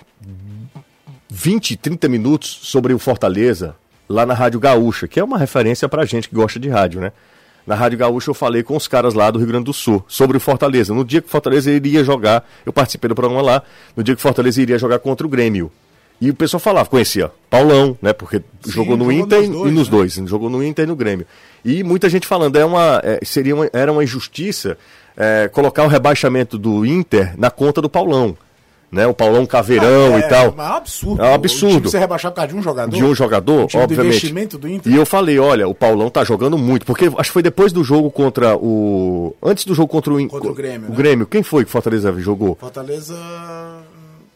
[1.30, 3.76] 20, 30 minutos sobre o Fortaleza
[4.08, 7.12] lá na Rádio Gaúcha, que é uma referência pra gente que gosta de rádio, né?
[7.66, 10.36] Na Rádio Gaúcha eu falei com os caras lá do Rio Grande do Sul sobre
[10.36, 10.94] o Fortaleza.
[10.94, 13.64] No dia que o Fortaleza iria jogar, eu participei do programa lá,
[13.96, 15.72] no dia que o Fortaleza iria jogar contra o Grêmio.
[16.20, 18.14] E o pessoal falava, conhecia Paulão, né?
[18.14, 19.98] Porque jogou no jogou Inter nos e dois, nos né?
[19.98, 21.26] dois, jogou no Inter e no Grêmio.
[21.66, 24.78] E muita gente falando, é uma, é, seria uma, era uma injustiça
[25.18, 28.38] é, colocar o rebaixamento do Inter na conta do Paulão.
[28.94, 29.08] Né?
[29.08, 30.46] O Paulão caveirão É, e tal.
[30.46, 31.22] É um absurdo.
[31.24, 31.90] É um absurdo.
[31.90, 32.96] Ser rebaixado por causa de um jogador.
[32.96, 34.58] De um jogador, do obviamente.
[34.58, 34.94] do Inter.
[34.94, 37.84] E eu falei, olha, o Paulão tá jogando muito, porque acho que foi depois do
[37.84, 39.36] jogo contra o.
[39.42, 40.28] Antes do jogo contra o.
[40.28, 40.96] Contra o Grêmio, O né?
[40.98, 42.56] Grêmio, quem foi que o Fortaleza jogou?
[42.60, 43.16] Fortaleza.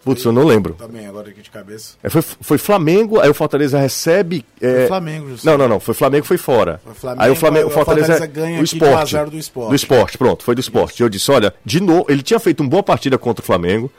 [0.08, 0.74] Putz, eu não lembro.
[0.76, 1.96] Também, agora aqui de cabeça.
[2.02, 4.46] É, foi, foi Flamengo, aí o Fortaleza recebe.
[4.62, 5.42] é, Foi Flamengo, José.
[5.50, 5.80] Não, não, não.
[5.80, 6.80] Foi Flamengo, foi fora.
[6.84, 9.38] Foi Flamengo, aí o Flamengo, o Fortaleza, Fortaleza ganha o esporte, 1 a 0 do
[9.38, 9.70] Sport.
[9.70, 11.02] Do esporte, pronto, foi do esporte.
[11.04, 13.92] Eu disse, olha, de novo, ele tinha feito uma boa partida contra o Flamengo,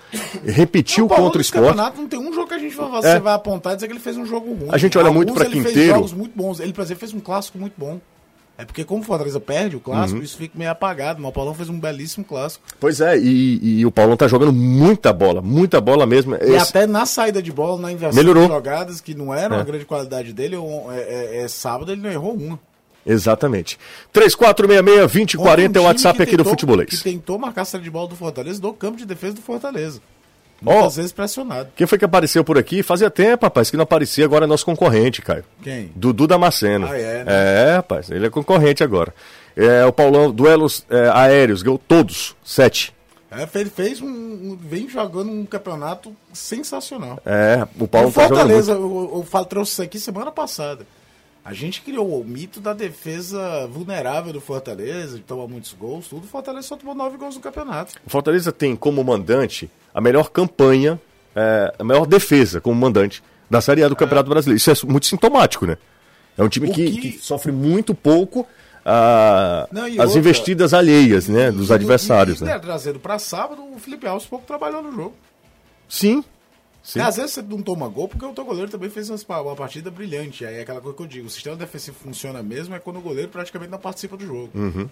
[0.45, 1.67] repetiu Paulo, contra o esporte.
[1.69, 3.21] campeonato não tem um jogo que a gente vai, você É.
[3.21, 4.69] vai apontar e dizer que ele fez um jogo ruim.
[4.71, 5.95] A gente olha muito pra ele fez Quinteiro.
[5.95, 6.61] jogos muito bons.
[6.61, 8.01] Ele, por exemplo, fez um clássico muito bom.
[8.61, 9.85] É porque como o Fortaleza perde o Uhum.
[9.85, 11.23] clássico, isso fica meio apagado.
[11.23, 12.65] Mas o Paulão fez um belíssimo clássico.
[12.81, 16.35] Pois é, e, e o Paulão tá jogando muita bola, muita bola mesmo.
[16.35, 18.49] E Esse- até na saída de bola, na inversão Melhorou.
[18.49, 19.59] de jogadas, que não era É.
[19.59, 22.59] uma grande qualidade dele, o- é, é- é sábado ele não errou uma.
[23.07, 23.79] Exatamente.
[24.13, 26.91] 3466-2040 é o Um WhatsApp aqui do Futebolês.
[26.91, 30.01] Que tentou marcar a saída de bola do Fortaleza do campo de defesa do Fortaleza.
[30.61, 31.71] Muitas vezes pressionado.
[31.77, 32.83] Quem foi que apareceu por aqui?
[32.83, 35.45] Fazia tempo, rapaz, que não aparecia, agora é nosso concorrente, Caio.
[35.63, 35.93] Quem?
[35.95, 36.89] Dudu Damasceno.
[36.89, 37.33] Ah, é, né?
[37.69, 39.15] É, rapaz, ele é concorrente agora.
[39.57, 42.95] É, o Paulão, duelos é, aéreos, ganhou todos, sete.
[43.31, 47.21] É, ele fez um, um, vem jogando um campeonato sensacional.
[47.25, 50.87] É, o Paulo o Fortaleza, tá eu, eu, eu trouxe isso aqui semana passada.
[51.45, 56.25] A gente criou o mito da defesa vulnerável do Fortaleza, de tomar muitos gols, tudo.
[56.25, 57.95] O Fortaleza só tomou nove gols no campeonato.
[58.07, 61.01] O Fortaleza tem como mandante a melhor campanha,
[61.35, 63.97] é, a melhor defesa como mandante da Série A do é.
[63.97, 64.57] Campeonato Brasileiro.
[64.57, 65.77] Isso é muito sintomático, né?
[66.37, 67.01] É um time que, que...
[67.01, 68.47] que, sofre muito pouco
[68.85, 72.41] a, Não, as outra, investidas alheias, né, dos adversários.
[72.41, 72.57] E, né?
[72.61, 75.17] Trazendo para sábado, o Felipe Alves pouco trabalhou no jogo.
[75.89, 76.23] Sim.
[76.81, 77.01] Sim.
[77.01, 80.47] às vezes você não toma gol porque o teu goleiro também fez uma partida brilhante.
[80.47, 83.03] Aí é aquela coisa que eu digo: o sistema defensivo funciona mesmo é quando o
[83.03, 84.51] goleiro praticamente não participa do jogo.
[84.55, 84.89] Uhum.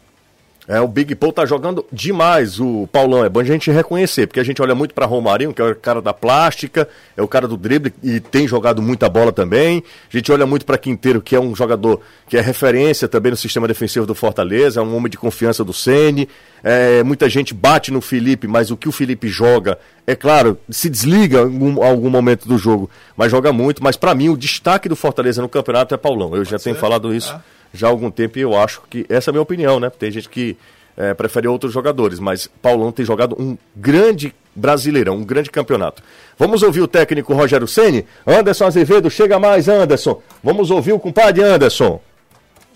[0.68, 3.24] É, o Big Paul tá jogando demais, o Paulão.
[3.24, 5.74] É bom a gente reconhecer, porque a gente olha muito para Romarinho, que é o
[5.76, 9.85] cara da plástica, é o cara do drible e tem jogado muita bola também.
[10.12, 13.37] A gente olha muito para Quinteiro, que é um jogador que é referência também no
[13.37, 16.29] sistema defensivo do Fortaleza, é um homem de confiança do Ceni.
[16.64, 20.90] É, muita gente bate no Felipe, mas o que o Felipe joga, é claro, se
[20.90, 23.85] desliga em algum, algum momento do jogo, mas joga muito.
[23.85, 26.35] Mas para mim, o destaque do Fortaleza no campeonato é Paulão.
[26.35, 27.33] Eu já tenho falado isso.
[27.33, 29.91] Ah já há algum tempo e eu acho que essa é a minha opinião, né?
[29.91, 30.57] Tem gente que
[30.97, 36.03] é, prefere outros jogadores, mas Paulão tem jogado um grande brasileirão, um grande campeonato.
[36.39, 40.23] Vamos ouvir o técnico Rogério Ceni, Anderson Azevedo, chega mais, Anderson.
[40.43, 42.01] Vamos ouvir o compadre Anderson.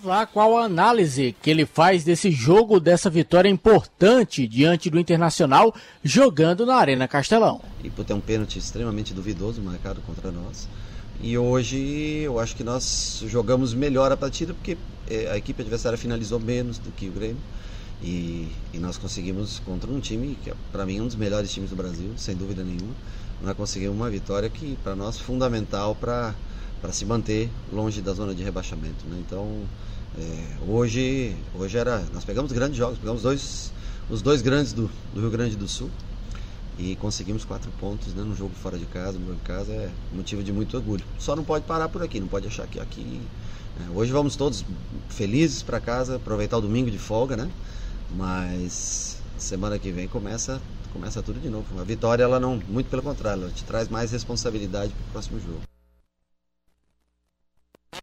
[0.03, 5.73] Lá qual a análise que ele faz desse jogo, dessa vitória importante diante do Internacional,
[6.03, 7.61] jogando na Arena Castelão.
[7.83, 10.67] E por ter um pênalti extremamente duvidoso marcado contra nós.
[11.23, 11.77] E hoje
[12.23, 14.75] eu acho que nós jogamos melhor a partida porque
[15.07, 17.37] é, a equipe adversária finalizou menos do que o Grêmio.
[18.01, 21.69] E, e nós conseguimos contra um time que é para mim um dos melhores times
[21.69, 22.95] do Brasil, sem dúvida nenhuma.
[23.43, 26.33] Nós conseguimos uma vitória que para nós é fundamental para
[26.91, 29.05] se manter longe da zona de rebaixamento.
[29.05, 29.21] Né?
[29.23, 29.61] Então
[30.17, 32.03] é, hoje, hoje era.
[32.15, 33.71] Nós pegamos grandes jogos, pegamos dois,
[34.09, 35.91] os dois grandes do, do Rio Grande do Sul
[36.77, 39.89] e conseguimos quatro pontos né, no jogo fora de casa, no jogo de casa é
[40.13, 41.03] motivo de muito orgulho.
[41.19, 43.21] Só não pode parar por aqui, não pode achar que aqui.
[43.79, 44.65] É, hoje vamos todos
[45.09, 47.49] felizes para casa, aproveitar o domingo de folga, né?
[48.15, 51.79] Mas semana que vem começa começa tudo de novo.
[51.79, 55.39] A vitória ela não, muito pelo contrário, ela te traz mais responsabilidade para o próximo
[55.39, 55.70] jogo.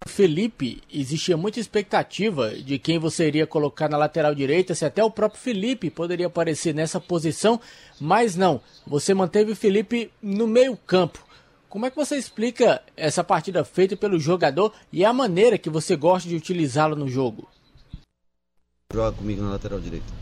[0.07, 5.11] Felipe, existia muita expectativa de quem você iria colocar na lateral direita, se até o
[5.11, 7.61] próprio Felipe poderia aparecer nessa posição,
[8.01, 8.61] mas não.
[8.87, 11.27] Você manteve o Felipe no meio-campo.
[11.69, 15.97] Como é que você explica essa partida feita pelo jogador e a maneira que você
[15.97, 17.49] gosta de utilizá-lo no jogo?
[18.93, 20.13] Joga comigo na lateral direita.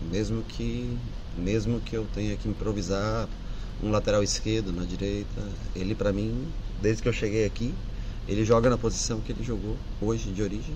[0.00, 0.96] Mesmo que
[1.36, 3.28] mesmo que eu tenha que improvisar
[3.82, 5.40] um lateral esquerdo na direita,
[5.74, 6.46] ele para mim,
[6.80, 7.74] desde que eu cheguei aqui,
[8.28, 10.74] ele joga na posição que ele jogou hoje de origem.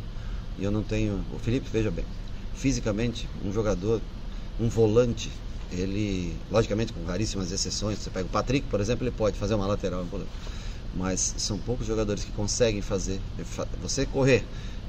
[0.58, 1.22] E eu não tenho.
[1.34, 2.04] O Felipe, veja bem,
[2.54, 4.00] fisicamente, um jogador,
[4.58, 5.30] um volante,
[5.70, 9.66] ele, logicamente, com raríssimas exceções, você pega o Patrick, por exemplo, ele pode fazer uma
[9.66, 10.06] lateral,
[10.94, 13.20] mas são poucos jogadores que conseguem fazer.
[13.82, 14.44] Você correr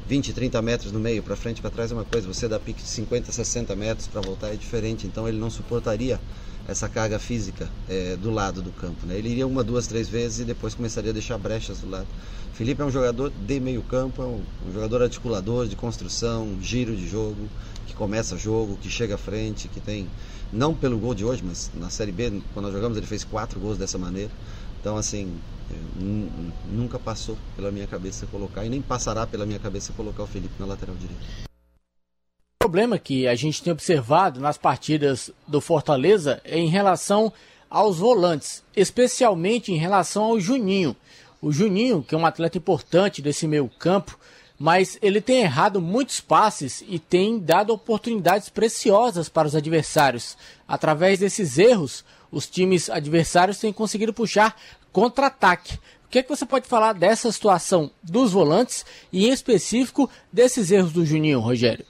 [0.07, 2.81] 20, 30 metros no meio, para frente, para trás é uma coisa, você dá pique
[2.81, 6.19] de 50, 60 metros para voltar é diferente, então ele não suportaria
[6.67, 9.05] essa carga física é, do lado do campo.
[9.05, 9.17] Né?
[9.17, 12.07] Ele iria uma, duas, três vezes e depois começaria a deixar brechas do lado.
[12.53, 16.95] Felipe é um jogador de meio campo, é um, um jogador articulador, de construção, giro
[16.95, 17.47] de jogo,
[17.85, 20.09] que começa jogo, que chega à frente, que tem,
[20.51, 23.59] não pelo gol de hoje, mas na Série B, quando nós jogamos, ele fez quatro
[23.59, 24.31] gols dessa maneira.
[24.81, 25.33] Então, assim,
[26.69, 30.53] nunca passou pela minha cabeça colocar, e nem passará pela minha cabeça colocar o Felipe
[30.59, 31.46] na lateral direita.
[32.67, 37.31] Problema que a gente tem observado nas partidas do Fortaleza é em relação
[37.69, 40.93] aos volantes, especialmente em relação ao Juninho.
[41.41, 44.19] O Juninho, que é um atleta importante desse meio campo,
[44.59, 50.37] mas ele tem errado muitos passes e tem dado oportunidades preciosas para os adversários.
[50.67, 54.59] Através desses erros, os times adversários têm conseguido puxar
[54.91, 55.75] contra-ataque.
[56.03, 60.69] O que, é que você pode falar dessa situação dos volantes e, em específico, desses
[60.69, 61.85] erros do Juninho, Rogério?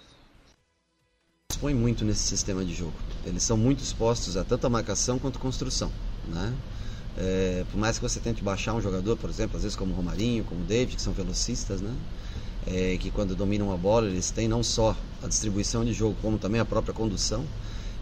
[1.50, 2.94] Expõe muito nesse sistema de jogo.
[3.26, 5.90] Eles são muito expostos a tanto a marcação quanto a construção.
[6.28, 6.54] Né?
[7.18, 9.96] É, por mais que você tente baixar um jogador, por exemplo, às vezes como o
[9.96, 11.96] Romarinho, como o David, que são velocistas, né?
[12.68, 16.38] É, que quando dominam a bola eles têm não só a distribuição de jogo, como
[16.38, 17.44] também a própria condução,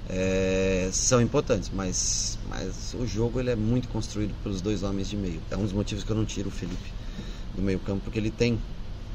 [0.09, 5.15] é, são importantes, mas, mas o jogo ele é muito construído pelos dois homens de
[5.15, 5.39] meio.
[5.49, 6.91] É um dos motivos que eu não tiro o Felipe
[7.55, 8.59] do meio campo, porque ele tem,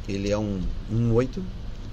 [0.09, 1.45] ele é um, um 8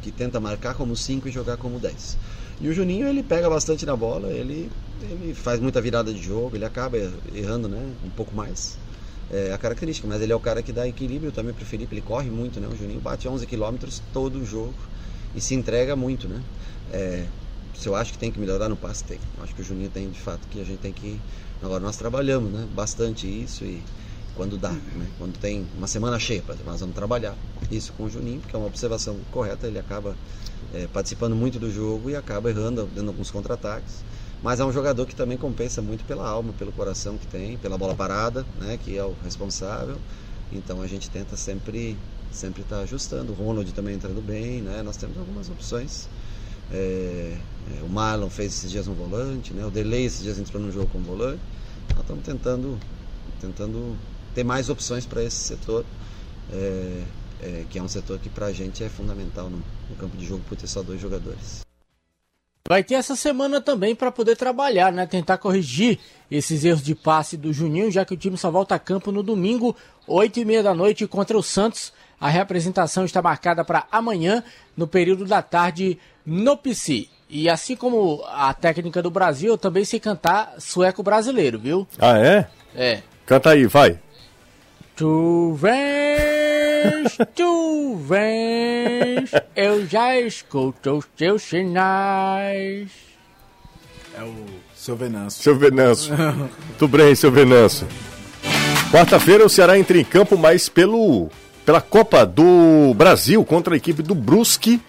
[0.08, 2.18] que tenta marcar como 5 e jogar como 10.
[2.62, 6.56] E o Juninho ele pega bastante na bola, ele ele faz muita virada de jogo,
[6.56, 6.98] ele acaba
[7.32, 8.80] errando né, um pouco mais.
[9.30, 12.02] É a característica, mas ele é o cara que dá equilíbrio também pro Felipe, ele
[12.02, 12.68] corre muito, né?
[12.68, 13.76] O Juninho bate 11 km
[14.14, 14.74] todo o jogo
[15.36, 16.42] e se entrega muito, né?
[16.92, 17.26] É,
[17.76, 19.20] se eu acho que tem que melhorar no passe, tem.
[19.38, 21.20] Eu acho que o Juninho tem de fato que a gente tem que.
[21.62, 23.84] Agora nós trabalhamos né, bastante isso e
[24.38, 25.08] quando dá, né?
[25.18, 27.36] quando tem uma semana cheia, exemplo, nós vamos trabalhar
[27.72, 30.16] isso com o Juninho, porque é uma observação correta, ele acaba
[30.74, 34.06] é, participando muito do jogo e acaba errando dando alguns contra-ataques.
[34.42, 37.78] Mas é um jogador que também compensa muito pela alma, pelo coração que tem, pela
[37.78, 39.98] bola parada, né, que é o responsável.
[40.52, 41.98] Então a gente tenta sempre
[42.32, 43.32] sempre estar tá ajustando.
[43.32, 44.82] O Ronald também entrando bem, né?
[44.84, 46.08] Nós temos algumas opções.
[46.72, 47.38] É,
[47.72, 49.66] é, o Marlon fez esses dias um volante, né?
[49.66, 51.42] O Delay esses dias entrou no jogo como volante.
[51.92, 52.78] Nós estamos tentando,
[53.42, 53.98] tentando
[54.38, 55.84] ter mais opções para esse setor,
[56.54, 57.02] é,
[57.42, 60.28] é, que é um setor que para a gente é fundamental no, no campo de
[60.28, 61.62] jogo por ter só dois jogadores.
[62.70, 65.08] Vai ter essa semana também para poder trabalhar, né?
[65.08, 65.98] Tentar corrigir
[66.30, 69.24] esses erros de passe do Juninho, já que o time só volta a campo no
[69.24, 71.92] domingo, 8 e meia da noite, contra o Santos.
[72.20, 74.44] A representação está marcada para amanhã,
[74.76, 77.08] no período da tarde, no PC.
[77.28, 81.88] E assim como a técnica do Brasil, eu também sei cantar sueco brasileiro, viu?
[81.98, 82.48] Ah, é?
[82.76, 83.02] É.
[83.26, 84.00] Canta aí, vai.
[84.98, 92.90] Tu vens, tu vens, eu já escuto os teus sinais.
[94.18, 94.34] É o
[94.76, 95.44] seu Venâncio.
[95.44, 96.16] Seu Venâncio.
[96.18, 97.88] Muito bem, seu Venâncio.
[98.92, 101.30] Quarta-feira o Ceará entra em campo, mas pelo,
[101.66, 104.82] pela Copa do Brasil contra a equipe do Brusque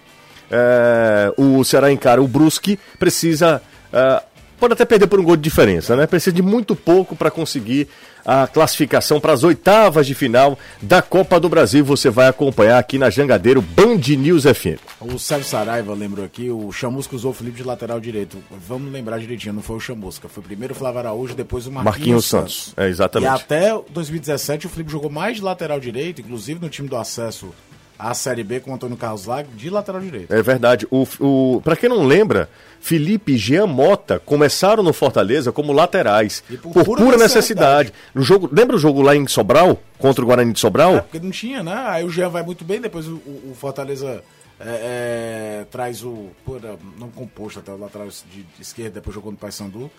[0.49, 3.61] é, o Ceará encara o Brusque, precisa.
[3.93, 4.23] É,
[4.59, 6.07] pode até perder por um gol de diferença, né?
[6.07, 7.87] Precisa de muito pouco para conseguir
[8.25, 11.83] a classificação para as oitavas de final da Copa do Brasil.
[11.85, 14.79] Você vai acompanhar aqui na Jangadeiro Band News FM.
[14.99, 18.37] O Sérgio Saraiva lembrou aqui, o Chamusca usou o Felipe de lateral direito.
[18.67, 21.97] Vamos lembrar direitinho, não foi o Chamusca, foi primeiro o Flávio Araújo, depois o Marquinhos,
[21.97, 22.65] Marquinhos Santos.
[22.65, 22.73] Santos.
[22.77, 23.29] É, exatamente.
[23.29, 27.53] E até 2017 o Felipe jogou mais de lateral direito, inclusive no time do acesso
[27.99, 30.33] a Série B com o Antônio Carlos Lago de lateral direito.
[30.33, 30.87] É verdade.
[30.89, 36.41] O, o, para quem não lembra, Felipe e Jean Mota começaram no Fortaleza como laterais.
[36.47, 37.89] Por, por, pura, pura necessidade.
[37.89, 37.93] necessidade.
[38.15, 40.95] No jogo, lembra o jogo lá em Sobral, contra o Guarani de Sobral?
[40.95, 41.75] É, porque não tinha, né?
[41.87, 44.23] Aí o Jean vai muito bem, depois o, o Fortaleza
[44.61, 46.29] é, é, traz o.
[46.45, 49.91] Pura, não composto até o lateral de, de esquerda, depois jogou no Paysandu.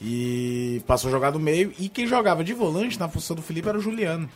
[0.00, 1.72] E passou a jogar do meio.
[1.76, 4.30] E quem jogava de volante na função do Felipe era o Juliano.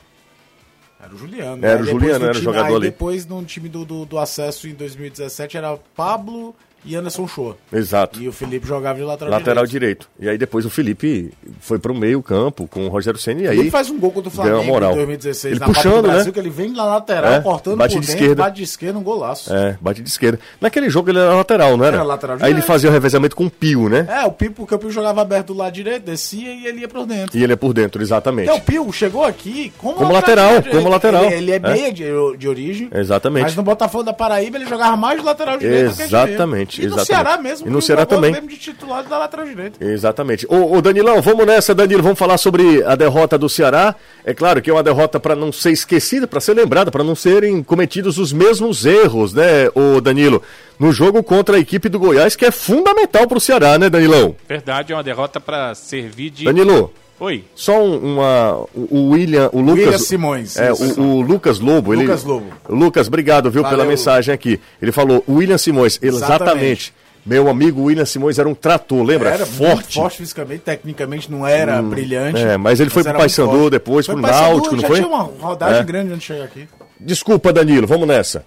[1.02, 1.66] Era o Juliano.
[1.66, 2.86] Era o Juliano, era o jogador ali.
[2.86, 7.56] Depois, no time do, do, do, acesso em 2017, era Pablo e Anderson Show.
[7.72, 8.20] Exato.
[8.20, 10.08] E o Felipe jogava de lateral, lateral direito.
[10.08, 10.08] direito.
[10.18, 13.58] E aí depois o Felipe foi pro meio campo com o Rogério Senna e aí...
[13.58, 14.92] Ele faz um gol contra o Flamengo moral.
[14.92, 16.32] em 2016 ele na puxando, Brasil, né?
[16.32, 18.42] que ele vem na lateral, é, cortando bate por de dentro, esquerda.
[18.42, 19.52] bate de esquerda, um golaço.
[19.52, 20.40] É, bate de esquerda.
[20.60, 21.96] Naquele jogo ele era lateral, não era?
[21.96, 22.54] Era lateral direito.
[22.54, 24.06] Aí ele fazia o revezamento com o Pio, né?
[24.08, 26.88] É, o Pio, porque o Pio jogava aberto do lado direito, descia e ele ia
[26.88, 27.36] por dentro.
[27.38, 28.46] E ele é por dentro, exatamente.
[28.46, 31.24] Então o Pio chegou aqui como, como lateral, lateral como lateral.
[31.26, 32.04] Ele, ele é, é meia de,
[32.36, 32.88] de, origem.
[32.92, 33.44] Exatamente.
[33.44, 36.94] Mas no Botafogo da Paraíba ele jogava mais de lateral direito Exatamente, que exatamente.
[36.94, 37.66] E no Ceará mesmo.
[37.66, 38.32] E no Ceará também.
[38.32, 39.84] mesmo de titular da lateral direita.
[39.84, 40.46] Exatamente.
[40.48, 42.02] Ô, ô, Danilão, vamos nessa, Danilo.
[42.02, 43.94] Vamos falar sobre a derrota do Ceará.
[44.24, 47.14] É claro que é uma derrota para não ser esquecida, para ser lembrada, para não
[47.14, 50.42] serem cometidos os mesmos erros, né, ô Danilo?
[50.78, 54.34] No jogo contra a equipe do Goiás, que é fundamental para o Ceará, né, Danilão?
[54.48, 56.44] Verdade, é uma derrota para servir de.
[56.44, 56.92] Danilo.
[57.22, 57.44] Oi.
[57.54, 58.66] Só uma.
[58.74, 59.48] O William.
[59.52, 59.84] O Lucas.
[59.84, 60.56] William Simões.
[60.56, 61.94] É, o, o, Lucas Lobo.
[61.94, 62.52] Lucas ele, Lobo.
[62.68, 63.78] Lucas, obrigado, viu, Valeu.
[63.78, 64.60] pela mensagem aqui.
[64.80, 66.32] Ele falou, William Simões, exatamente.
[66.34, 66.94] exatamente.
[67.24, 69.30] Meu amigo William Simões era um trator, lembra?
[69.30, 69.94] Era forte.
[69.94, 72.42] forte fisicamente, tecnicamente não era hum, brilhante.
[72.42, 74.96] É, mas ele foi pro Paysandu, depois foi pro Náutico, não foi?
[74.96, 75.84] tinha uma rodagem é.
[75.84, 76.68] grande antes de chegar aqui.
[76.98, 78.44] Desculpa, Danilo, vamos nessa.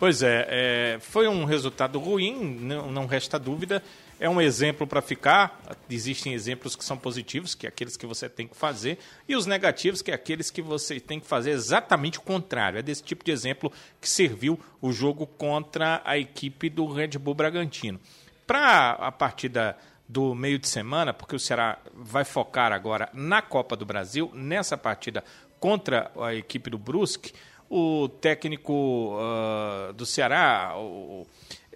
[0.00, 3.80] Pois é, é foi um resultado ruim, não, não resta dúvida.
[4.20, 5.60] É um exemplo para ficar.
[5.88, 9.46] Existem exemplos que são positivos, que é aqueles que você tem que fazer, e os
[9.46, 12.78] negativos, que é aqueles que você tem que fazer exatamente o contrário.
[12.78, 17.34] É desse tipo de exemplo que serviu o jogo contra a equipe do Red Bull
[17.34, 18.00] Bragantino.
[18.46, 19.76] Para a partida
[20.08, 24.76] do meio de semana, porque o Ceará vai focar agora na Copa do Brasil, nessa
[24.76, 25.22] partida
[25.60, 27.32] contra a equipe do Brusque,
[27.70, 31.26] o técnico uh, do Ceará, o,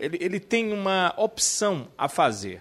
[0.03, 2.61] ele, ele tem uma opção a fazer.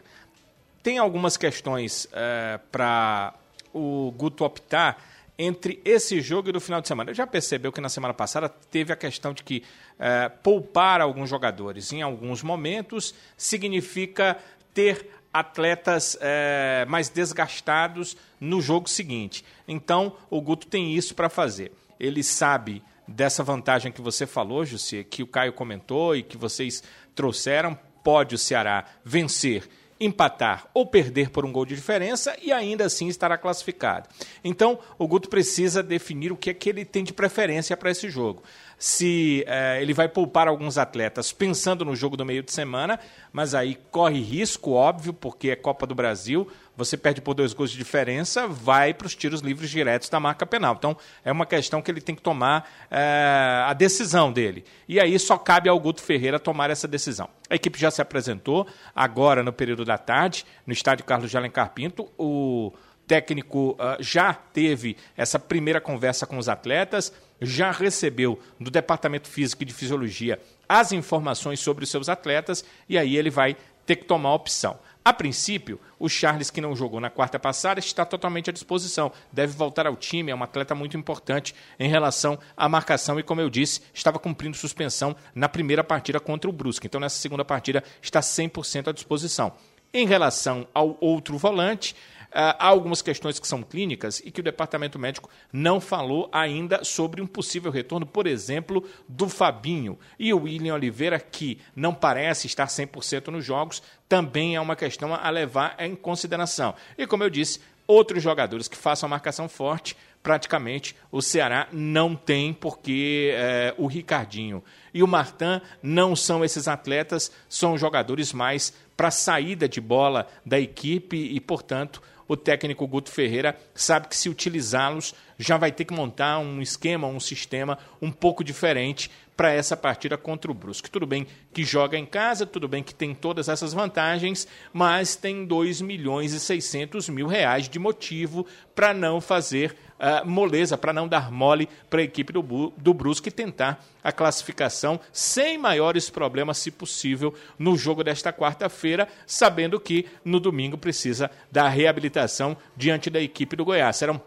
[0.84, 3.34] Tem algumas questões uh, para
[3.73, 5.04] o Guto optar
[5.38, 7.15] entre esse jogo e do final de semana.
[7.15, 9.63] Já percebeu que na semana passada teve a questão de que
[9.95, 14.38] uh, poupar alguns jogadores em alguns momentos significa
[14.72, 19.45] ter atletas é, mais desgastados no jogo seguinte.
[19.65, 21.72] Então, o Guto tem isso para fazer.
[21.97, 26.84] Ele sabe dessa vantagem que você falou, Jussi, que o Caio comentou e que vocês
[27.16, 27.78] trouxeram.
[28.03, 33.07] Pode o Ceará vencer, empatar ou perder por um gol de diferença e ainda assim
[33.07, 34.09] estará classificado.
[34.43, 38.09] Então, o Guto precisa definir o que é que ele tem de preferência para esse
[38.09, 38.41] jogo.
[38.80, 42.99] se eh, ele vai poupar alguns atletas pensando no jogo do meio de semana,
[43.32, 46.47] mas aí corre risco, óbvio, porque é Copa do Brasil,
[46.84, 50.45] você perde por dois gols de diferença, vai para os tiros livres diretos da marca
[50.45, 50.75] penal.
[50.77, 54.65] Então, é uma questão que ele tem que tomar eh, a decisão dele.
[54.88, 57.29] E aí só cabe ao Guto Ferreira tomar essa decisão.
[57.49, 61.71] A equipe já se apresentou agora no período da tarde, no estádio Carlos de Alencar
[61.71, 62.09] Pinto.
[62.17, 62.73] O
[63.05, 67.11] técnico uh, já teve essa primeira conversa com os atletas,
[67.41, 72.97] já recebeu do Departamento Físico e de Fisiologia as informações sobre os seus atletas e
[72.97, 74.79] aí ele vai ter que tomar a opção.
[75.04, 79.12] A princípio, o Charles, que não jogou na quarta passada, está totalmente à disposição.
[79.32, 83.41] Deve voltar ao time, é um atleta muito importante em relação à marcação e, como
[83.41, 86.86] eu disse, estava cumprindo suspensão na primeira partida contra o Brusque.
[86.86, 89.54] Então, nessa segunda partida, está 100% à disposição.
[89.91, 91.95] Em relação ao outro volante,
[92.32, 97.21] há algumas questões que são clínicas e que o departamento médico não falou ainda sobre
[97.21, 99.97] um possível retorno, por exemplo, do Fabinho.
[100.17, 105.13] E o William Oliveira, que não parece estar 100% nos jogos, também é uma questão
[105.13, 106.73] a levar em consideração.
[106.97, 112.53] E como eu disse, outros jogadores que façam marcação forte, praticamente o Ceará não tem,
[112.53, 114.63] porque é, o Ricardinho
[114.93, 120.59] e o Martin não são esses atletas, são jogadores mais para saída de bola da
[120.59, 122.01] equipe e, portanto,
[122.32, 127.05] o técnico Guto Ferreira sabe que se utilizá-los já vai ter que montar um esquema,
[127.05, 130.89] um sistema um pouco diferente para essa partida contra o Brusque.
[130.89, 135.43] Tudo bem que joga em casa, tudo bem que tem todas essas vantagens, mas tem
[135.43, 141.08] 2 milhões e 600 mil reais de motivo para não fazer uh, moleza, para não
[141.08, 146.72] dar mole para a equipe do, do Brusque tentar a classificação sem maiores problemas, se
[146.72, 153.56] possível, no jogo desta quarta-feira, sabendo que no domingo precisa da reabilitação diante da equipe
[153.56, 153.97] do Goiás.
[153.97, 154.20] Serão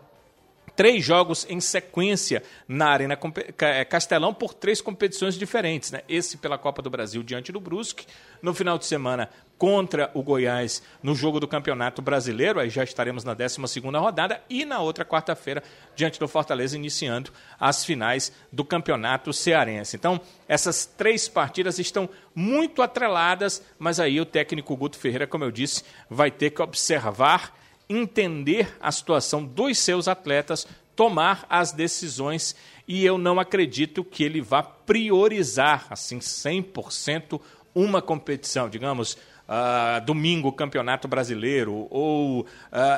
[0.77, 3.19] três jogos em sequência na Arena
[3.59, 5.91] é, Castelão por três competições diferentes.
[5.91, 6.03] Né?
[6.09, 8.07] Esse pela Copa do Brasil diante do Brusque.
[8.43, 13.25] No final de semana, contra o Goiás no jogo do Campeonato Brasileiro, aí já estaremos
[13.25, 15.63] na 12 rodada, e na outra quarta-feira,
[15.97, 19.97] diante do Fortaleza, iniciando as finais do Campeonato Cearense.
[19.97, 25.51] Então, essas três partidas estão muito atreladas, mas aí o técnico Guto Ferreira, como eu
[25.51, 30.67] disse, vai ter que observar entender a situação dos seus atletas,
[30.97, 32.55] tomar as decisões
[32.87, 37.41] e eu não acredito que ele vá priorizar assim 100%
[37.75, 39.15] uma competição, digamos,
[39.49, 42.47] uh, domingo Campeonato Brasileiro ou uh,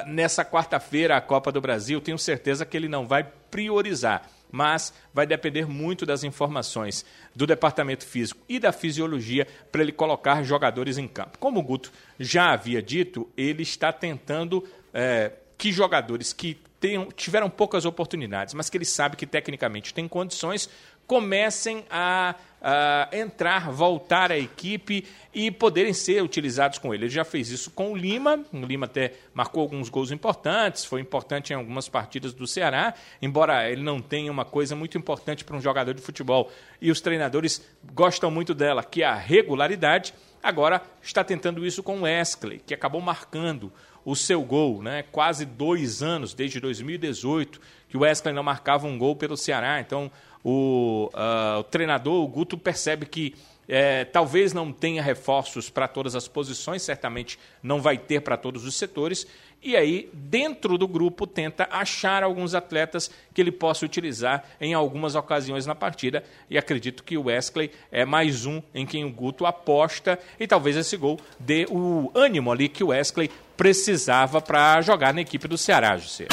[0.07, 5.26] nessa quarta-feira a Copa do Brasil, tenho certeza que ele não vai priorizar mas vai
[5.26, 11.09] depender muito das informações do departamento físico e da fisiologia para ele colocar jogadores em
[11.09, 11.38] campo.
[11.38, 17.51] Como o Guto já havia dito, ele está tentando é, que jogadores que tenham, tiveram
[17.51, 20.68] poucas oportunidades, mas que ele sabe que tecnicamente tem condições,
[21.07, 22.34] comecem a,
[22.68, 27.04] a, entrar, voltar à equipe e poderem ser utilizados com ele.
[27.04, 31.00] Ele já fez isso com o Lima, o Lima até marcou alguns gols importantes, foi
[31.00, 32.92] importante em algumas partidas do Ceará,
[33.22, 36.50] embora ele não tenha uma coisa muito importante para um jogador de futebol
[36.82, 40.12] e os treinadores gostam muito dela, que é a regularidade.
[40.42, 43.72] Agora está tentando isso com o Wesley, que acabou marcando
[44.04, 45.04] o seu gol, né?
[45.12, 49.80] Quase dois anos, desde 2018, que o Wesley não marcava um gol pelo Ceará.
[49.80, 50.10] Então,
[50.49, 53.34] o, uh, o treinador, o Guto, percebe que
[53.68, 58.64] é, talvez não tenha reforços para todas as posições, certamente não vai ter para todos
[58.64, 59.26] os setores,
[59.61, 65.16] e aí, dentro do grupo, tenta achar alguns atletas que ele possa utilizar em algumas
[65.16, 66.22] ocasiões na partida.
[66.49, 70.76] E acredito que o Wesley é mais um em quem o Guto aposta, e talvez
[70.76, 75.59] esse gol dê o ânimo ali que o Wesley precisava para jogar na equipe do
[75.59, 76.28] Ceará, José.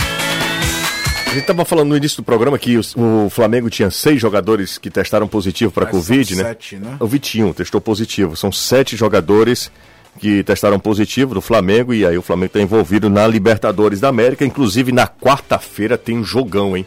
[1.34, 4.77] A gente estava falando no início do programa que o, o, Flamengo tinha seis jogadores
[4.77, 6.43] que testaram positivo para Covid, né?
[6.43, 6.95] Sete, né?
[6.99, 8.36] O Vitinho testou positivo.
[8.36, 9.71] São sete jogadores
[10.19, 14.45] que testaram positivo do Flamengo e aí o Flamengo está envolvido na Libertadores da América.
[14.45, 16.86] Inclusive na quarta-feira tem um jogão, hein?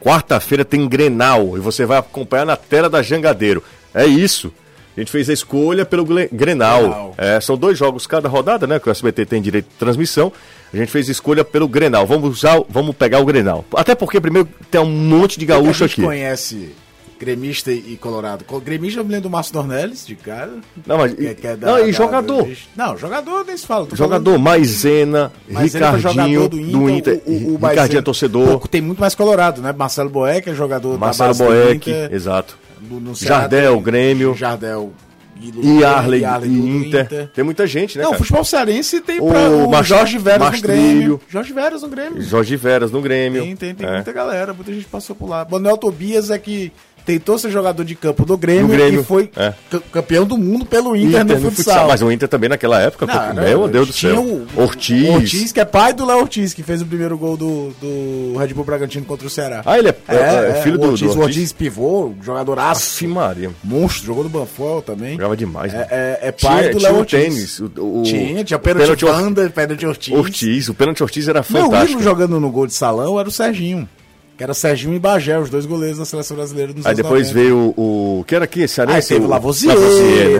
[0.00, 3.62] Quarta-feira tem Grenal e você vai acompanhar na tela da Jangadeiro.
[3.92, 4.50] É isso.
[4.96, 6.30] A gente fez a escolha pelo Grenal.
[6.32, 7.14] Grenal.
[7.18, 8.80] É, são dois jogos cada rodada, né?
[8.80, 10.32] Que o SBT tem direito de transmissão.
[10.74, 12.04] A gente fez escolha pelo Grenal.
[12.04, 13.64] Vamos usar, vamos pegar o Grenal.
[13.76, 15.84] Até porque primeiro tem um monte de gaúcho aqui.
[15.84, 16.02] A gente aqui.
[16.02, 16.74] conhece
[17.16, 18.44] gremista e colorado.
[18.60, 20.50] Gremista eu me lembro do Márcio Dornelles, de cara.
[20.84, 21.14] Não, mas.
[21.14, 22.42] Que, que é da, não, e jogador.
[22.42, 22.56] Do...
[22.74, 23.86] Não, jogador nem se fala.
[23.92, 24.42] Jogador, falando...
[24.42, 26.72] Maisena, Ricardinho, do Inter.
[26.72, 28.58] Do Inter o, o, o Ricardinho é torcedor.
[28.58, 29.72] Pô, tem muito mais colorado, né?
[29.72, 32.58] Marcelo Boeck é jogador Marcelo da Boeck, exato.
[32.90, 34.34] No, no Jardel, Grêmio.
[34.34, 34.92] Jardel,
[35.40, 37.04] e, e Arley, e, Arley e Inter.
[37.04, 37.28] Inter.
[37.28, 38.04] Tem muita gente, né?
[38.04, 38.20] Não, cara?
[38.20, 40.74] o futebol cearense tem o, pra, o Jorge Veras Mastrilho.
[40.74, 41.20] no Grêmio.
[41.28, 42.22] Jorge Veras no Grêmio.
[42.22, 43.42] Jorge Veras no Grêmio.
[43.42, 43.94] Tem, tem, tem é.
[43.94, 45.46] muita galera, muita gente passou por lá.
[45.50, 46.72] Manuel Tobias é que
[47.04, 49.52] tentou ser jogador de campo do Grêmio, Grêmio, e foi é.
[49.70, 51.88] ca- campeão do mundo pelo Inter, Inter no futsal.
[51.88, 54.20] Mas o Inter também naquela época, Não, era- meu Deus do céu.
[54.22, 55.08] o- Ortiz.
[55.10, 58.54] Ortiz, que é pai do Léo Ortiz, que fez o primeiro gol do, do Red
[58.54, 59.62] Bull Bragantino contra o Ceará.
[59.66, 60.14] Ah, ele é, é,
[60.50, 63.50] é filho o do, Ortiz, do o Ortiz pivô, jogadoraço, Aff, Maria.
[63.62, 65.12] monstro, jogou no Banfol também.
[65.12, 65.72] Jogava demais.
[65.72, 65.86] né?
[65.90, 67.20] É, é, é pai tinha, do Léo o Ortiz.
[67.22, 67.60] tênis.
[67.60, 70.14] O, o, Tinha, tinha pênalti Wander, pênalti Ortiz.
[70.14, 70.68] Ortiz.
[70.68, 71.90] O pênalti Ortiz era Meu fantástico.
[71.92, 73.88] ídolo jogando no gol de salão era o Serginho.
[74.36, 77.28] Que era Serginho e Bagé, os dois goleiros da seleção brasileira nos Aí anos depois
[77.28, 77.34] 90.
[77.40, 78.24] veio o, o.
[78.24, 78.62] Que era aqui?
[78.62, 79.78] Esse Aí teve o o Lavoisier,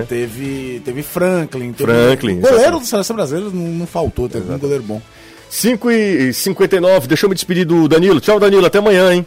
[0.01, 0.07] né?
[0.09, 1.73] teve, teve Franklin.
[1.73, 5.01] Teve Franklin, O goleiro da seleção brasileira não, não faltou, teve um goleiro bom.
[5.49, 8.21] 5 e 59 Deixa eu me despedir do Danilo.
[8.21, 8.67] Tchau, Danilo.
[8.67, 9.25] Até amanhã, hein?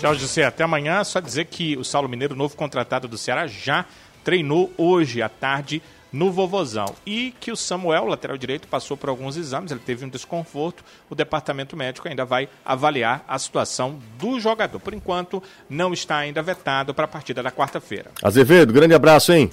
[0.00, 0.44] Tchau, José.
[0.44, 1.04] Até amanhã.
[1.04, 3.84] Só dizer que o Saulo Mineiro, novo contratado do Ceará, já
[4.24, 5.82] treinou hoje à tarde
[6.12, 6.94] no Vovozão.
[7.06, 10.84] E que o Samuel, lateral direito, passou por alguns exames, ele teve um desconforto.
[11.08, 14.78] O departamento médico ainda vai avaliar a situação do jogador.
[14.78, 18.10] Por enquanto, não está ainda vetado para a partida da quarta-feira.
[18.22, 19.50] Azevedo, grande abraço, hein?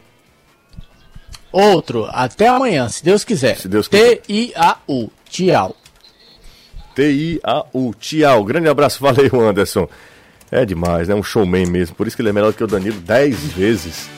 [1.51, 3.57] Outro, até amanhã, se Deus quiser.
[3.57, 4.17] Se Deus quiser.
[4.17, 5.11] T-I-A-U.
[5.29, 5.75] Tchau.
[6.93, 7.93] T-I-A-U.
[7.95, 8.43] Tchau.
[8.43, 9.01] Grande abraço.
[9.01, 9.87] Valeu, Anderson.
[10.51, 11.15] É demais, né?
[11.15, 11.95] Um showman mesmo.
[11.95, 14.09] Por isso que ele é melhor do que o Danilo 10 vezes.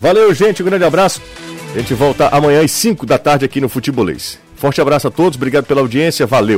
[0.00, 0.62] Valeu, gente.
[0.62, 1.20] Um grande abraço.
[1.74, 4.38] A gente volta amanhã às 5 da tarde aqui no Futebolês.
[4.56, 5.36] Forte abraço a todos.
[5.36, 6.26] Obrigado pela audiência.
[6.26, 6.56] Valeu.